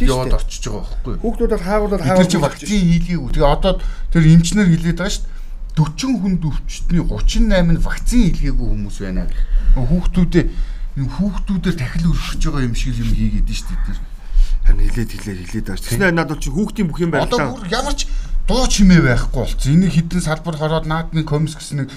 [0.06, 1.22] яваад орчиж байгаа байхгүй юу?
[1.26, 3.32] Хүүхдүүд бол хаагуулаад хаагуулж чинь вакцин хийлгээгүй.
[3.34, 3.74] Тэгээ одоо
[4.14, 5.36] тэр эмчнэр хэлээд байгаа шүү дээ
[5.78, 9.30] 40 хүнд өвчтний 38 нь вакцин хийлгээгүй хүмүүс байна.
[9.78, 10.46] Хүүхдүүдээ
[10.98, 14.02] хүүхдүүдээр дахил өргөж байгаа юм шиг юм хийгээд шүү дээ.
[14.66, 15.86] Харин хилээд хилээд хилээд байна.
[15.86, 17.30] Тэснэ надад чи хүүхдийн бүх юм байна.
[17.30, 18.10] Одоо ямар ч
[18.50, 19.70] дуу чимээ байхгүй болсон.
[19.78, 21.94] Энийг хідэн салбар хороод наадмын комисс гэсэн нэг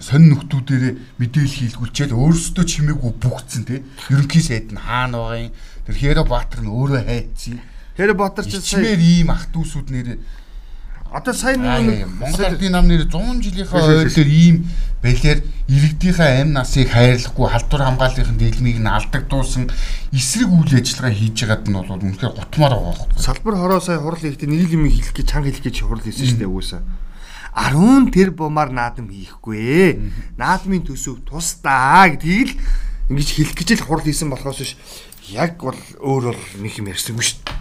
[0.00, 3.80] сонин нөхдүүдээрээ мэдээлэл хийлгүүлчихэд өөрсдөө чимээгүй бүгдсэн тий.
[4.12, 5.54] Ерөнхий сайд нь хаана байгаа юм
[5.86, 7.58] Тэр Хэро Баатар нь өөрөө хайцсан.
[7.98, 10.22] Хэро Баатар ч сая ийм ах дүүсүүд нэр
[11.10, 14.70] одоо сайн нэг Монгол Ардын нам нэр 100 жилийнхаа ойролоор ийм
[15.02, 19.74] бэлээр иргэдийнхээ амь насыг хайрлахгүй халдвар хамгааллын дэглэмийг нь алдагдуулсан
[20.14, 23.18] эсрэг үйл ажиллагаа хийж байгаад нь бол үнэхээр гутмаар байгаа байхгүй.
[23.18, 26.40] Салбар хороо сая хурал ихтэй нэг юм хэлэх гэж чанга хэлэх гэж хурал хийсэн шүү
[26.46, 26.80] дээ уусаа.
[27.52, 30.00] 10 тэр бумаар наадам хийхгүй.
[30.40, 32.60] Наадмын төсөв тусдаа гэдгийг л
[33.12, 34.72] ингэж хэлэх гэж л хурал хийсэн болохоос биш
[35.32, 37.56] яг бол өөр бол нэг юм ярьсангүй шүү дээ.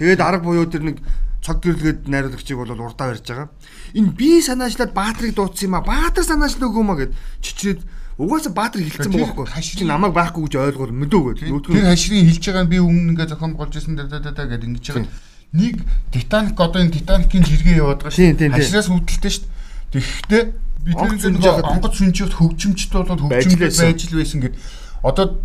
[0.00, 0.96] Тэгээд арга буюу тэр нэг
[1.44, 3.48] цог гэрлгээд найруулагчийг бол урдаа барьж байгаа.
[3.92, 5.84] Энэ би санаачлаад Баатарыг дуудсан юм а.
[5.84, 7.12] Баатар санаачлаа өгөө маа гэд
[7.44, 7.80] чичрээд
[8.16, 9.60] угаасаа Баатар хилцсэн байгаа байхгүй.
[9.60, 11.34] Чи намайг байхгүй гэж ойлгол мэдээгүй.
[11.68, 14.84] Тэр хашрын хилж байгаа би өмнө ингээ зохион болж ирсэн даа даа даа гэд ингэж
[14.88, 15.12] байгаа.
[15.54, 18.52] Нэг Титаник одоо энэ Титаникийн жиргээ яваад байгаа шүү.
[18.58, 19.46] Хашраас үүдэлтэй шүү.
[19.94, 20.42] Тэгэхдээ
[20.82, 24.58] бид нэг онгоц сүнжигт хөгжимчд бол хөгжимд байж л байсан гэд.
[25.06, 25.38] Одоо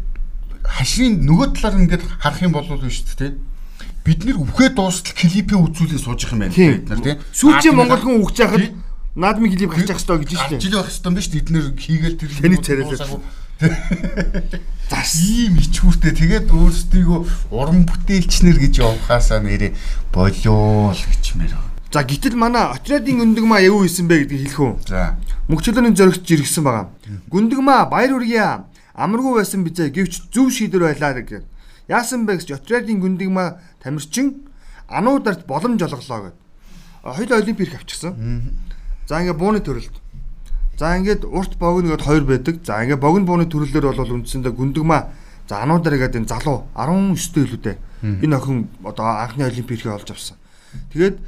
[0.66, 3.38] хашийн нөгөө талаар ингээд харах юм бол биш үү
[4.04, 8.02] бид нэр үхээ дуустал клипээ үзүүлээ сууж их юм байна бид нар тийм сүүчийн монгол
[8.02, 8.66] хүн үхэж яхад
[9.16, 12.20] наадмын клип гарч явах хэрэгтэй гэж шүү дээ жил байх хэрэгтэй биш бид нэр хийгээл
[12.20, 13.22] тэр тэнийг царайлаа
[13.60, 19.76] Зас ийм ичгүүртэй тэгээд өөрсдийгөө уран бүтээлчнэр гэж явахаасаа нэрээ
[20.16, 21.68] болоо л гэчмээр байна.
[21.92, 24.74] За гítэл манай отрядын гүндгмаа юу хийсэн бэ гэдгийг хэлэх үү?
[24.88, 25.20] За.
[25.52, 26.88] Мөнхчлөөний зөрөгч иргсэн байгаа.
[27.28, 28.64] Гүндгмаа баяр үргийа
[28.96, 31.44] амаргүй байсан бизээ гэвч зөв шийдвэр байлаа гэх.
[31.92, 34.48] Яасан бэ гэж отрядын гүндгмаа тамирчин
[34.88, 36.38] ануударт боломж олголоо гэд.
[37.04, 38.16] Хоёул олимпик авчихсан.
[39.04, 39.99] За ингээ бууны төрөлд
[40.80, 42.64] За ингээд урт богиногод хоёр байдаг.
[42.64, 45.12] За ингээд богино бууны төрлөөр бол үндсэндээ гүндгмаа
[45.52, 47.76] за ануудаар гэдэг энэ залуу 19 дэх үлүүдээ
[48.24, 50.40] энэ охин одоо анхны олимпикийг олж авсан.
[50.96, 51.20] Тэгээд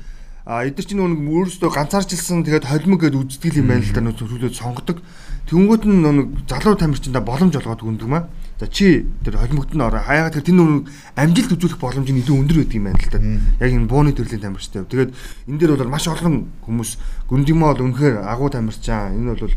[0.41, 4.58] эдгээр чинь нэг өөрөөсөө ганцаарчилсан тэгээд холимог гэдээ үздэг юм байна л да нөө төрүүлээд
[4.58, 4.97] сонгодог.
[5.45, 8.25] Тэнгүүд нь нэг залуу тамирчиндаа боломж олгоод гүндгмаа.
[8.58, 12.36] За чи тэр холимогт нь ороо хаягаад тэр тэн нүг амжилт үзүүлэх боломж нь илүү
[12.41, 13.19] өндөр байдаг юм байна л да.
[13.62, 14.82] Яг энэ бууны төрлийн тамирчтай.
[14.89, 15.13] Тэгээд
[15.45, 16.91] энэ дээр бол маш олон хүмүүс
[17.30, 19.13] гүндимаа бол үнэхээр агуу тамирчаа.
[19.13, 19.54] Энэ бол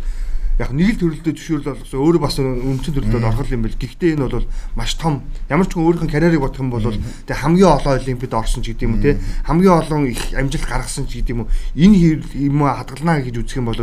[0.58, 3.74] яг нэг л төрөлдөө зөвшөөрөл болгосон өөрөө бас өмчн төрөлдөө орхол юм бэл.
[3.74, 4.46] Гэхдээ энэ бол
[4.78, 6.86] маш том ямар ч хүн өөрийнх нь карьерийг бодох юм бол
[7.26, 11.10] тэг хамгийн олон олимпиад орсон ч гэдэг юм уу те хамгийн олон их амжилт гаргасан
[11.10, 13.82] ч гэдэг юм уу энэ юм хадгалнаа гэж үзэх юм бол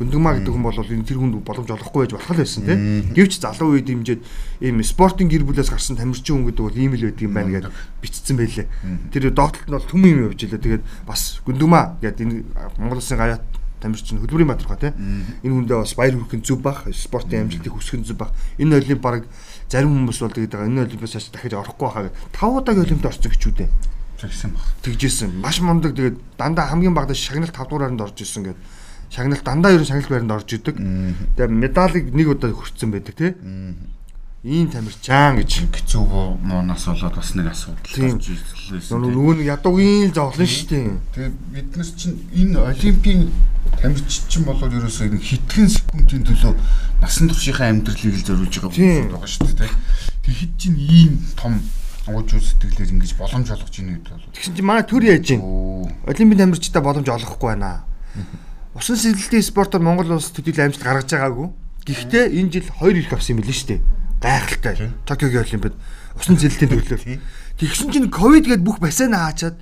[0.00, 2.80] Гүндгмаа гэдэг хүн бол энэ тэр хүнд боломж олохгүй байж болох л байсан тийм.
[3.12, 4.24] Гэвч залуу үед дэмжиж
[4.64, 7.64] ийм спортын гэр бүлээс гарсан тамирчин хүн гэдэг бол ийм л байдаг юм байна гэж
[8.00, 8.64] бичсэн байлээ.
[9.12, 10.56] Тэр доотлолт нь бол түм юм явж илээ.
[10.56, 12.48] Тэгээд бас Гүндгмаа гэдэг энэ
[12.80, 13.44] Монгол Улсын гаяат
[13.80, 14.94] тамирчин хөдөлмөрийн баатархаа тийм.
[15.42, 18.32] Энэ хүндээ бас баяр хүрхэн зүв бах, спортын амжилтыг хүсгэн зүв бах.
[18.60, 19.24] Энэ олимп баг
[19.72, 20.68] зарим хүмүүс бол тэгээд байгаа.
[20.68, 23.68] Энэ олимпиас цааш дахиж орохгүй байхаа 5 удаагийн олимпиад орсон гэчүүдээ
[24.20, 24.66] тэгсэн баг.
[24.84, 25.30] Тэгжсэн.
[25.40, 28.62] Маш мундаг тэгээд дандаа хамгийн багадаа шагналт 5 дугааранд орж исэн гэдэг
[29.10, 30.76] шагналт дандаа ерөн шагналт байранд орж идэг.
[31.36, 33.34] Тэгээ медалыг нэг удаа хүртсэн байдаг тий.
[34.40, 36.00] Ийм тамирчаан гэж хэцүү
[36.40, 38.96] муунаас болоод бас нэг асуудал гарч ирлээсэн.
[38.96, 40.88] Нөгөө нэг ядуугийн зовлон шүү дээ.
[41.12, 43.28] Тэгээ бид нар чинь энэ олимпийн
[43.84, 46.56] тамирч чинь болоод ерөөсөө нэг хитгэн секундын төлөө
[47.04, 49.72] насан туршийнхаа амьдралыг л зориулж байгаа байгаа шүү дээ.
[50.24, 51.60] Тэг хэд чинь ийм том
[52.08, 54.32] ууж үзтгэлээр ингэж боломж олгож ийн гэдэг бол.
[54.40, 55.44] Тэгсэн чинь манай төр яаж юм?
[56.08, 57.84] Олимпийн тамирчтай боломж олохгүй байна.
[58.72, 61.52] Усан сэлэлтийн спортоор Монгол улс төдийл амжилт гаргаж байгаагүй.
[61.84, 63.99] Гэхдээ энэ жил хоёр их авсан юм билээ шүү дээ.
[64.20, 64.92] Гайхалтай.
[65.08, 65.74] Токиогийн олимпиад
[66.16, 67.02] усан сэлэлтийн төрлөөр.
[67.56, 69.56] Тэгсэн чинь ковид гээд бүх бассейн хаачаад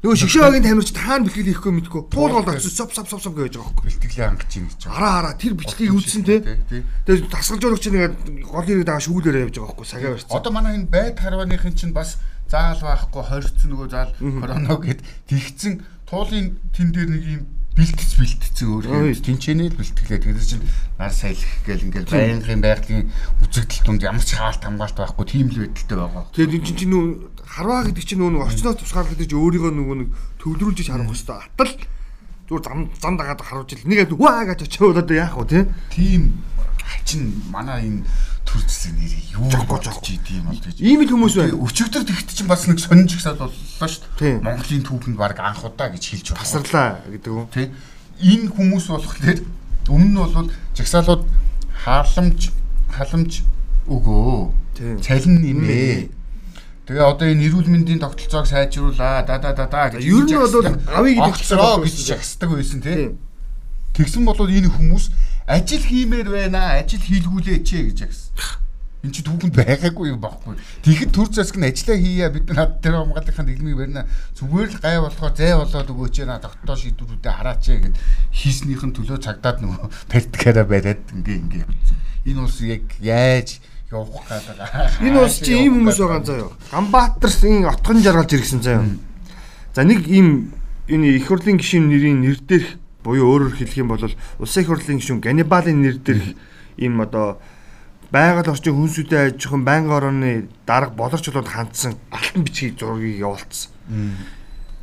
[0.00, 2.02] нөгөө шгшөөгийн тамирч таана бэлтгэл хийхгүй мэдгүй.
[2.08, 3.84] Туул гол очиж соп соп соп соп гэж байгаа байхгүй.
[3.84, 5.34] Бэлтгэлээ хангаж ийн гэж хараа хараа.
[5.36, 6.40] Тэр бичлэгийг үзсэн те?
[7.04, 8.14] тэгээд тасгалж өгч нэгээд
[8.48, 10.32] гол ирээд байгаа шүүлээрээ явж байгаа байхгүй сагаа барьсан.
[10.32, 12.16] Одоо манай энэ байд харвааныхын чинь бас
[12.48, 15.72] заал байхгүй хоригдсон нөгөө заал короно гэд тэгсэн
[16.08, 17.42] туулын тэн дээр нэг юм
[17.78, 20.20] бэлтгэж бэлтцсэн өөрөө тэнчэнэ л бэлтгэлээ.
[20.20, 20.66] Тэгээд чинь
[20.98, 23.06] нар саялах гээл ингээл байнгын байгалийн
[23.46, 26.24] үзэгдэл тунд ямар ч хаалт хамгаалт байхгүй тийм л байдалтай байгаа.
[26.34, 27.04] Тэгээд энэ чинь нүү
[27.46, 30.08] харваа гэдэг чинь нүү орчноос тусгаарлах гэдэг чинь өөрийгөө нөгөө нэг
[30.42, 31.72] төвлөрүүлж харах хэвээр атал
[32.50, 33.86] зүгээр зам зам дагаад харуулж ил.
[33.86, 36.42] Нэг хаа гэж очиод одоо яах вэ тийм
[37.06, 38.04] чин манай энэ
[38.50, 40.76] төрөлцсөн нэрийг юу гэж идэм бол гэж.
[40.82, 41.58] Ийм л хүмүүс байна.
[41.60, 43.54] Өчигдөр тэгт чинь бас нэг сонирч ихсэл боллоо
[43.86, 44.42] шүү дээ.
[44.42, 46.42] Монголын түүхэнд баг анх удаа гэж хэлж байна.
[46.42, 47.46] Тасарлаа гэдэг үү?
[47.54, 47.68] Тий.
[48.20, 49.38] Энэ хүмүүс болохоор
[49.86, 51.22] өмнө нь бол жагсаалууд
[51.84, 52.40] халамж
[52.90, 53.32] халамж
[53.86, 55.00] өгөө.
[55.04, 56.10] Цалин нэмээ.
[56.90, 59.22] Тэгээ одоо энэ эрүүл мэндийн тогтолцоог сайжруулаа.
[59.22, 60.02] Да да да да гэж.
[60.02, 63.14] Ер нь бол авийг тогтолцоо гэж жагсдаг байсан тий.
[63.94, 65.10] Тэгсэн бол энэ хүмүүс
[65.50, 68.60] ажил хиймээр байна ажил хийлгүүлээч гэж ягсан.
[69.00, 70.60] Энд чи түүхэнд байгаагүй юм баггүй.
[70.84, 74.04] Тэгэхэд төр засаг нь ажиллаа хийя бид над тэр хамгааллынхаа дэлмийг барина.
[74.36, 77.96] Зүгээр л гай болохоо зай болоод өгөөч яа тогтоо шийдвэрүүдэд хараач гэд
[78.28, 81.64] хийснийхэн төлөө цагдаад нөгөө тактикаараа бариад ингээ ингээ.
[82.28, 85.08] Энэ улс яг яаж явах гэдэг.
[85.08, 86.52] Энэ улс чи ийм хүмүүс байгаа заяа.
[86.68, 88.84] Ганбаатарын отхон жаргалж иргсэн заяа.
[89.72, 90.52] За нэг ийм
[90.92, 94.04] энэ их хурлын гишүүн нэрийн нэр дээрх буюу өөрөөр хэлэх юм бол
[94.38, 96.36] улсын их хурлын гишүүн Ганнибалын нэр дээрх
[96.76, 97.40] ийм одоо
[98.10, 100.32] байгаль орчин хүнсүүдэд аж ахуйн байнгын орооны
[100.66, 103.70] дарга болорч болоод хандсан алтан бичгийг зургийг явуулсан.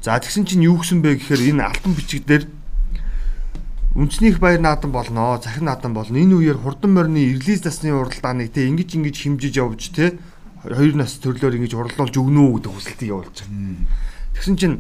[0.01, 2.47] За тэгсэн чинь юу гсэн бэ гэхээр энэ алтан бичиг дээр
[3.97, 6.15] үндэснийх баяр наадам болно, захин наадам болно.
[6.15, 10.15] Энэ үеэр хурдан морины эрлиз насны уралдааныг те ингэж ингэж химжиж явж те
[10.63, 13.89] хоёр нас төрлөөр ингэж урлуулж өгнө үү гэдэг хүсэлтийг явуулж байгаа.
[14.37, 14.75] Тэгсэн чинь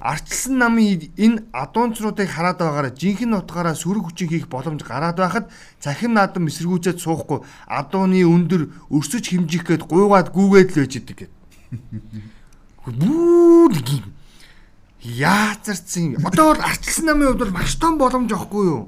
[0.00, 6.16] Арчилсан намын энэ адуунцруудыг хараад байгаараа жинхэнэ утгаараа сөрөг хүчин хийх боломж гараад байхад цахим
[6.16, 11.32] наадам эсэргүүцээд суухгүй адууны өндөр өрсөж хэмжих гээд гуйгаад гүгээд л байж идэг гэд.
[13.00, 14.04] Бүүд гин.
[15.04, 16.16] Яазарцсан.
[16.24, 18.82] Одоо бол арчилсан намын хувьд бол маш том боломж авахгүй юу?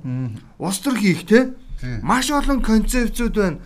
[0.56, 1.52] Улс төр хийх те.
[2.00, 3.60] Маш олон концепцүүд байна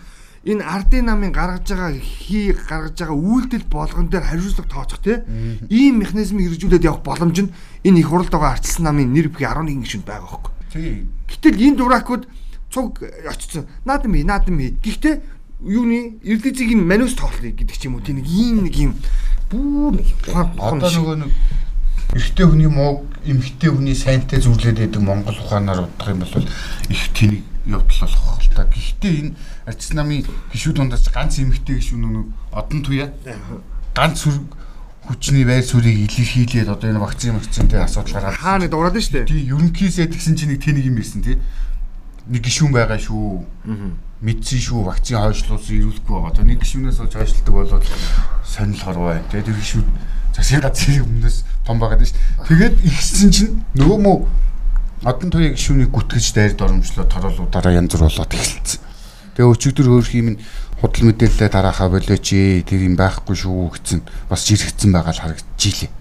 [0.46, 5.26] Энэ ардын намын гаргаж байгаа хий гаргаж байгаа үйлдэл болгон дээр хариуцлага тооцох те.
[5.68, 7.50] Ийм механизм хэрэгжүүлээд явах боломж нь
[7.82, 10.54] энэ их хурлд байгаа арчилсан намын нэр бүхий 11 гишүүнд байгаа.
[10.70, 11.10] Тийм.
[11.26, 12.30] Гэтэл энэ дуракууд
[12.70, 13.66] цуг очсон.
[13.82, 14.78] Наадам хий, наадам хий.
[14.78, 15.14] Гэхдээ
[15.66, 18.06] юуны эрдэцийг энэ манус тоглоё гэдэг ч юм уу.
[18.06, 18.92] Тийм нэг ийм нэг юм
[19.50, 21.32] бүр нэг ухаан Одоо нөгөө нэг
[22.12, 26.46] эрэгтэй хүний муу эмэгтэй хүний сайнтай зүрлээд байдаг Монгол ухаанаар бодох юм бол
[26.92, 28.68] их тэнийг явдал болох л та.
[28.68, 29.32] Гэхдээ энэ
[29.66, 33.10] арчс намын гişүү дундаас ганц эмэгтэй гişүү нүг одон туяа
[33.94, 34.26] ганц
[35.06, 39.14] хүчний байр суурийг илэрхийлээд одоо энэ вакцин вакцинтэй асуудал гараад хаа нэг дуурайд нь шүү
[39.22, 39.30] дээ.
[39.30, 41.38] тий ерөнхийсэд гэсэн чинь нэг тэнийг юм ирсэн тий
[42.26, 43.46] нэг гişүүн байгаа шүү
[44.22, 46.30] мэдсэн шүү вакцин хойшлуулсан ирүүлэхгүй байгаа.
[46.34, 47.86] Одоо нэг гişүүнээс олж хойшлдог болоод
[48.42, 49.22] сонирхол хорвоо.
[49.30, 49.88] Тэгээд тэр гişүүд
[50.34, 52.18] засгийн газрын өмнөөс том байгаад шүү.
[52.50, 54.14] Тэгээд ихсэн чинь нөгөө мө
[55.06, 58.85] одон туяа гişүүнийг гүтгэж дайрд оромжлоо тороолуудаараа янз бүр болоод эхэлсэн.
[59.36, 60.40] Тэгээ өчигдөр хөөх юм
[60.80, 64.00] худал мэдээлэлээ тараахаа болооч ээ тэр юм байхгүй шүү гэсэн
[64.32, 65.92] бас жирэгцэн байгаа л харагдчихжээ.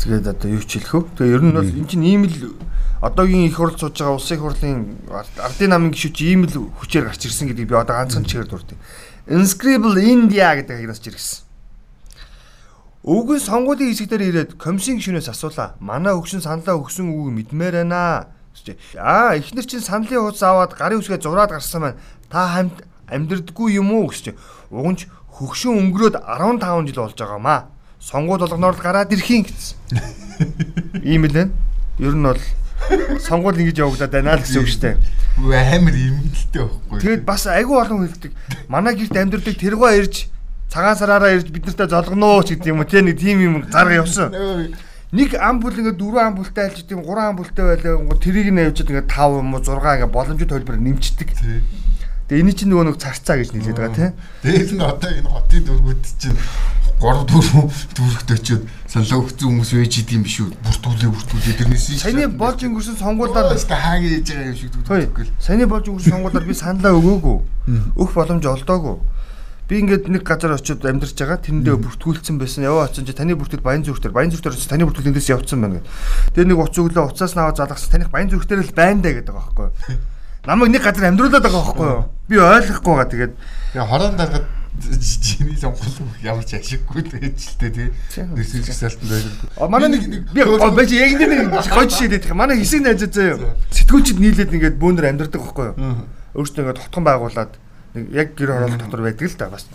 [0.00, 1.04] Тэгээд одоо юу ч хэлэх вэ?
[1.20, 2.56] Тэгээ ер нь бол эн чинь ийм л
[3.04, 4.78] одоогийн их хурл сууж байгаа улсын хурлын
[5.12, 8.80] ардын намын гишүүч ийм л хүчээр гарч ирсэн гэдгийг би одоо ганцхан чигээр дурдъя.
[9.28, 11.44] Inscribable India гэдэг хагнаас чиргсэн.
[13.02, 15.74] Өвгөн сонгуулийн хэсэгдэр ирээд комиссын гишүүнээс асуулаа.
[15.82, 18.30] Манай хөгшин саналаа өгсөн үг мэдмээр байна.
[18.94, 21.98] Аа, эхнэр чинь саналын хуудас аваад гарын үсгээ зураад гарсан байна.
[22.32, 22.80] Та хамт
[23.12, 24.32] амьдрдаггүй юм уу гэж.
[24.72, 25.04] Угонч
[25.36, 27.68] хөгшин өнгөрөөд 15 жил болж байгаамаа.
[28.00, 29.76] Сонгуул болгоноор л гараад ирхийн гэсэн.
[31.04, 31.52] Ийм л байна.
[32.00, 32.40] Ер нь бол
[33.20, 34.96] сонгуул ингэж явагдаад байна л гэсэн үг шүү дээ.
[35.76, 36.98] Амар эмгэлтэй байхгүй.
[37.04, 38.32] Тэгэд бас айгүй олон хэлдэг.
[38.72, 40.32] Манай гэрт амьдрдаг тэргоо ирж
[40.72, 44.00] цагаан сараараа ирж бид нартай золгоно ч гэдэг юм уу те нэг тийм юм зарга
[44.00, 44.32] явсан.
[45.12, 48.00] Нэг амбул ингээд дөрвөн амбултай альж тийм гурван амбултай байлаа.
[48.16, 51.28] Тэрийг нь явж ингээд 5 юм уу 6 ингээд боломжит төлбөр нэмчдэг.
[52.32, 54.12] Тэгээ энэ чинь нөгөө нэг царцаа гэж нэрлэдэг байгаа тийм.
[54.40, 56.38] Дээд нь одоо энэ хотын дөргүүд чинь
[56.96, 60.48] 3 4 дүүрэгт очиод саналаа өгсөн хүмүүс байж идэм биш үү?
[60.64, 65.28] Бүртгүүлээ бүртгүүлээ тэрнээс Саяны болж өнгөрсөн сонгуулиар та хаагийн ээж байгаа юм шиг л.
[65.44, 67.38] Саяны болж өнгөрсөн сонгуулиар би саналаа өгөөгүй.
[68.00, 68.96] Өгөх боломж олдоогүй.
[69.68, 71.36] Би ингээд нэг газар очиод амьдарч байгаа.
[71.36, 72.64] Тэрэндээ бүртгүүлсэн байсан.
[72.64, 74.08] Яваа очсон чи таны бүртгэл баян зүрхтэр.
[74.08, 76.32] Баян зүрхтэр очиж таны бүртгэлээс явцсан байна гэдэг.
[76.32, 77.92] Тэгээ нэг уц өглөө уцаас наваа залгасан.
[77.92, 80.00] Таних баян зүрхтэр л байна даа гэдэг байгаа байхгүй?
[80.42, 82.02] Намайг нэг газар амьдруулад байгаа байхгүй юу?
[82.26, 83.10] Би ойлгохгүй байгаа.
[83.14, 83.32] Тэгээд
[83.78, 87.30] яа хорон дараад жиний сонгол ямар ч ашиггүй тээ
[87.70, 87.90] тий.
[88.26, 89.34] Нэрсэл жигсаалтанд байдаг.
[89.54, 92.34] А манай нэг би байж яг нэг гой жишээ дээд.
[92.34, 93.54] Манай хэсэг найзаа заяа.
[93.70, 96.10] Сэтгүүлчд нийлээд ингээд бөөнөр амьдрдаг байхгүй юу?
[96.34, 97.52] Өөртөө ингээд хотхон байгуулад
[97.94, 99.46] нэг яг гэр хороолол дотор байдаг л да.
[99.46, 99.70] Бас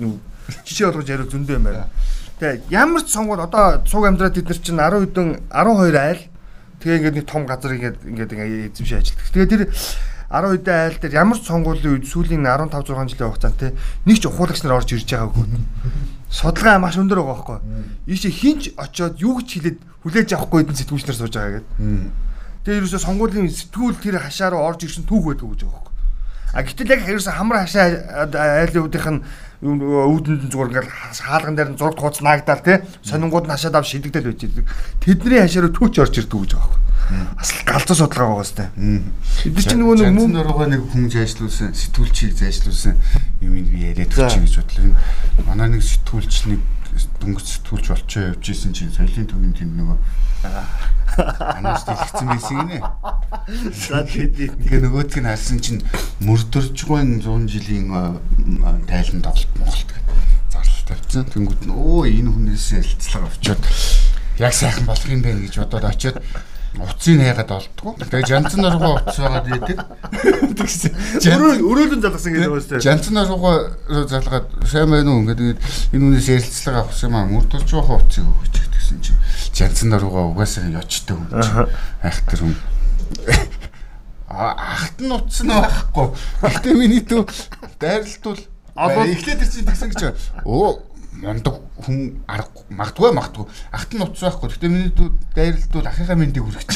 [0.68, 1.88] жишээ болгож яриу зөндөө юм байна.
[2.44, 6.22] Тэгээ ямар ч сонгол одоо цуг амьдраад бид нар чинь 10 хэдэн 12 айл
[6.84, 8.32] тэгээ ингээд нэг том газар ингээд ингээд
[8.76, 9.32] эзэмшиж ажилладаг.
[9.32, 9.64] Тэгээ тэр
[10.28, 13.72] 10 үедээ айл дээр ямар ч сонгуулийн үед сүүлийн 15 6 жилийн хугацаанд те
[14.04, 15.46] нэг ч ухуулагч нар орж ирж байгаагүй.
[16.28, 17.60] Судалгаа маш өндөр байгаа байхгүй.
[18.12, 21.72] Ийшээ хинч очиод юу гэж хэлээд хүлээж авахгүй хэдэн сэтгүүлч нар сууж байгаа гэдэг.
[22.68, 25.96] Тэгээ ерөөсө сонгуулийн сэтгүүл тэр хашаа руу орж ирсэн түүх байдаг гэж байгаа байхгүй.
[26.54, 27.86] А гэтэл яг ерөөсө хамар хашаа
[28.28, 29.22] айлын үүдийнх нь
[29.64, 30.94] үүдэнд зүгээр ингээл
[31.26, 34.66] хаалган дээр нь зураг тууц наагдаад те сонингууд нь хашаад ав шидэгдэл байж идэг.
[35.02, 36.88] Тэдний хашаа руу түүч орж ирдэг гэж байгаа байхгүй
[37.36, 38.70] бас галзуу судалгаа байгаа сте.
[38.76, 43.00] Бид чинь нөгөө нэг мөн дөрөөгөө нэг хүн зайшлуулсан, сэтгүүлчийг зайшлуулсан
[43.40, 44.92] юм ин би яриад өгч гэж бодлоо.
[45.48, 46.60] Манай нэг сэтгүүлч нэг
[47.24, 49.98] дөнгөж сэтгүүлч болчоо явж исэн чинь соёлын төвийн тэнд нөгөө
[51.58, 52.80] анаас дэлгэцэн байсан гинэ.
[53.48, 54.52] За тэгээ
[54.84, 55.80] нөгөөдг нь харсан чинь
[56.20, 57.88] мөрдөржгүй 100 жилийн
[58.92, 59.96] тайлан тоглолт Монголд
[60.52, 61.24] зарлал тавьсан.
[61.32, 63.64] Тэнгүүд нь өө энэ хүнээс ялцлага авчиад
[64.44, 66.20] яг сайхан болох юм байна гэж бодоод очиод
[66.76, 67.96] Уцыг хайгаад олдгоо.
[67.96, 69.80] Тэгээ жанцсан нургуу уц байгаад идэг.
[71.24, 72.86] Өрөөл өрөөлөн залгасан гэдэг байна шүү дээ.
[72.86, 73.56] Жанцсан нургуу
[74.12, 75.58] залгаад сайн байна уу ингээд
[75.96, 77.26] энэ үнээс ярилцлага авах юм аа.
[77.32, 79.18] Мөрдөрч байгаа уцыг өгч гэсэн чинь
[79.56, 81.26] жанцсан нургуу угаасаа ячдаг юм.
[82.04, 82.54] Айх тэр юм.
[84.28, 86.08] Ахт нь нь байхгүй.
[86.44, 87.32] Гэтэ миний төв
[87.80, 88.42] дайралтвал
[88.76, 90.20] эхлээд тэр чинь тэгсэн гэж.
[90.44, 90.84] Оо
[91.18, 94.50] мундаг хүн арга магадгүй магадгүй ахт нь утас байхгүй.
[94.54, 96.70] Гэтэ миний дүү дайралтвал ахыхаа мэндийг хүргэж.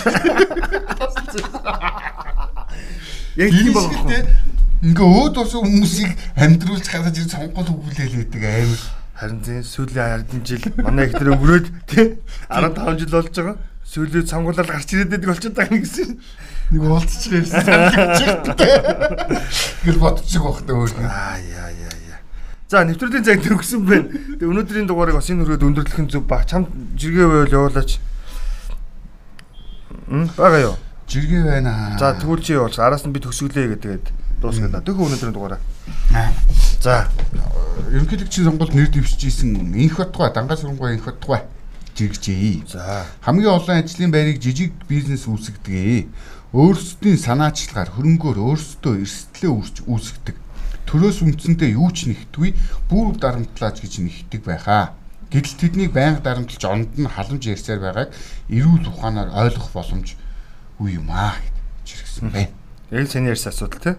[3.38, 4.26] Яг тийм байгаа.
[4.82, 8.82] Ингээ өөд болсон хүмүүсийг амьдруулж гаргаж ирж сонгол өгүүлээл байдаг амар.
[9.14, 12.18] Харин тийм сүүлийн 10 жил манай их тэр өнгөрөөд тий
[12.50, 13.58] 15 жил болж байгаа
[13.91, 16.19] Сүүлийн сонгуулал гарч ирээд байдаг болчиход байгаа юм гэсэн.
[16.75, 17.81] Нэг уулзчих юмсан.
[19.87, 20.91] Гэл бодчих واخ та өөр.
[21.07, 22.19] Аа яа яа яа.
[22.67, 24.11] За нэвтрүүлгийн цаг төгсөн байна.
[24.11, 26.51] Тэгээ өнөөдрийн дугаарыг бас энэ хүрээд өндөрлөх нь зөв баг.
[26.51, 26.67] Чам
[26.99, 27.91] жиргээ байвал явуулаач.
[30.35, 30.75] Бага юу?
[31.07, 31.95] Жиргээ байна.
[31.95, 32.83] За тэгвэл чи явууч.
[32.83, 34.03] Араас нь би төгсгөлээ гэдэг
[34.43, 34.83] дуусгаад.
[34.83, 35.63] Тэгвэл өнөөдрийн дугаараа.
[36.83, 37.07] За
[37.95, 41.47] ерөнхийдөө чи Монголд нэр дэвшижсэн инх батгай, дангаа сургууй инх батгай
[42.02, 42.66] жиргэжээ.
[42.66, 46.10] За Хамгийн олон ажлын байрыг жижиг бизнес үүсгэдэг.
[46.52, 50.36] Өөрсдийн санаачлагаар хөрөнгөөр өөрсдөө эрсдлээ үүсч үүсгдэг.
[50.90, 52.58] Төрөөс үндсэндээ юу ч нэгтгүй
[52.90, 54.98] бүр дарамтлаач гэж нэгтдэг байхаа.
[55.32, 58.12] Гэтэл тэднийг байнга дарамтлж онд нь халамж ярьсаар байгааг
[58.52, 60.20] эрүүл ухаанаар ойлгох боломж
[60.84, 62.52] үе юм аа гэж жиргсэн байна.
[62.92, 63.96] яг саний ярьсан асуудал тий.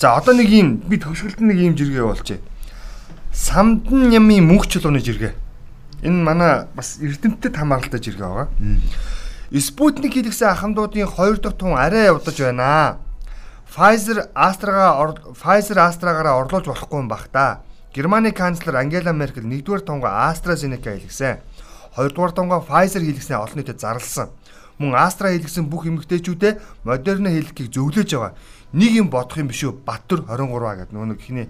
[0.00, 2.40] За одоо нэг юм би төгсгөлд нэг юм жиргээ болжээ.
[3.36, 5.36] Самдан ямын мөнх чулууны жиргээ.
[6.02, 8.48] Энэ манай бас эрдэмтэд хамааралтай жиргээ байгаа.
[9.60, 12.98] Спутник хийлгсэн ахмадуудын 2 дахь тун арай удаж байна.
[13.70, 17.62] Pfizer Astra-га Pfizer Astra-гаараа орлуулж болохгүй юм бах та.
[17.94, 21.38] Германы канцлер Ангела Меркель 1-р тунгаа AstraZeneca хийлгсэн.
[21.96, 24.30] 2-р тунгаа Pfizer хийлгснээ олон нийтэд зарласан.
[24.78, 28.34] Мөн Astra хийлгсэн бүх эмэгтэйчүүдэд Moderna хийлгэхийг зөвлөж байгаа.
[28.72, 29.74] Нэг юм бодох юм биш үү?
[29.82, 31.46] Баттүр 23 гэдэг нөгөө нэг хиний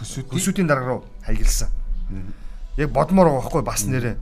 [0.00, 1.68] Хөсөөд Өсүүдийн дарга руу хаягдсан.
[2.76, 4.16] Яг бодмоор байгаа байхгүй бас нэрээ.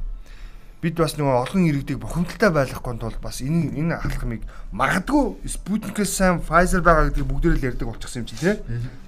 [0.84, 6.44] Бид бас нөгөө олон иргэдийг бухимдалтай байлгахгүй тулд бас энэ энэ алхмыг магадгүй Sputnik-ээс сайн
[6.44, 8.60] Pfizer байгаа гэдгийг бүгдээрээ л ярьдаг болчихсон юм чи тий.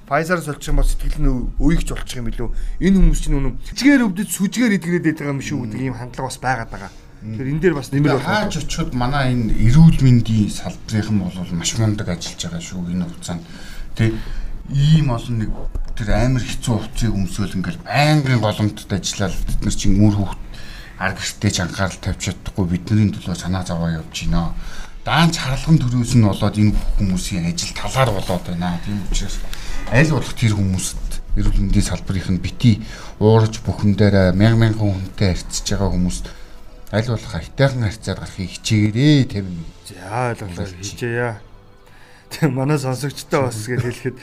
[0.08, 1.30] Pfizer солих юм бол сэтгэл нь
[1.60, 2.48] өйгч болчих юм билүү.
[2.80, 6.40] Энэ хүмүүс чинь үнэн чигээр өвдөж сүжгээр идгээд байгаа юм шүү гэдэг ийм хандлага бас
[6.40, 6.92] байгаад байгаа.
[7.26, 8.24] Тэгэхээр энэ дээр бас нэмэр болох.
[8.24, 13.44] Хаач очиод манай энэ эрүүл мэндийн салбарынхан бол маш мундаг ажиллаж байгаа шүү энэ хугацаанд.
[13.98, 14.16] Тэ
[14.72, 15.50] ийм олон нэг
[15.96, 20.40] тэр амар хэцүү хувцсыг өмсөөл ингээл байнгын голомтод ажиллаад бид нар чинь мөр хүүхд
[21.00, 24.52] ар гэртээ ч анхаарал тавьж чадахгүй бидний төлөө санаа зовоо явж байна.
[25.08, 28.76] Даанч харалган төрөөс нь болоод энэ хүмүүсийн ажил талаар болоод байна.
[28.84, 29.40] Тийм учраас
[29.88, 31.06] аль болох тэр хүмүүст
[31.40, 32.72] эрүүл мэндийн салбарынх нь бити
[33.16, 36.24] уурж бүхэндээр мянган мянган хүнтэй харьцаж байгаа хүмүүст
[36.92, 39.64] аль болох айтайхан харьцаад гарахыг хичээгээрээ тавина.
[39.88, 41.40] За ойлголоо хийжээя.
[42.32, 44.16] Тэг манай сонсогчтой бас гэж хэлэхэд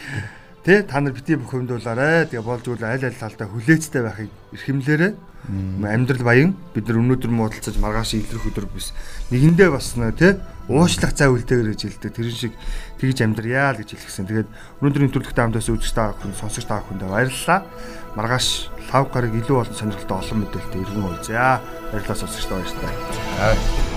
[0.63, 2.31] Тэ та нар бити бухимдуулаарэ.
[2.31, 5.11] Тэгээ болж үл аль аль талдаа хүлээцтэй байхыг эрхэмлээрэ.
[5.83, 8.95] Амьдрал баян бид нар өнөөдөр муудалцаж маргааш илрэх өдөр биш.
[9.27, 10.39] Нэгэндээ бас нэ тэ
[10.71, 12.11] уушлах цай үлдээгээр гэж хэлдэг.
[12.15, 12.55] Тэр шиг
[12.95, 14.23] тэгж амьдрьяа л гэж хэлсэн.
[14.23, 14.49] Тэгээд
[14.79, 17.59] өнөөдрийн төлөвтэй хамтаас үзэж байгаа хүн сонсогч байгаа хүндээ баярлалаа.
[18.15, 18.47] Маргааш
[18.87, 21.59] лав гараг илүү олон сонирхолтой олон мэдээлэлтэй иргэн уулзъя.
[21.91, 23.92] Баярлалаа сонсогчдоо баярлалаа.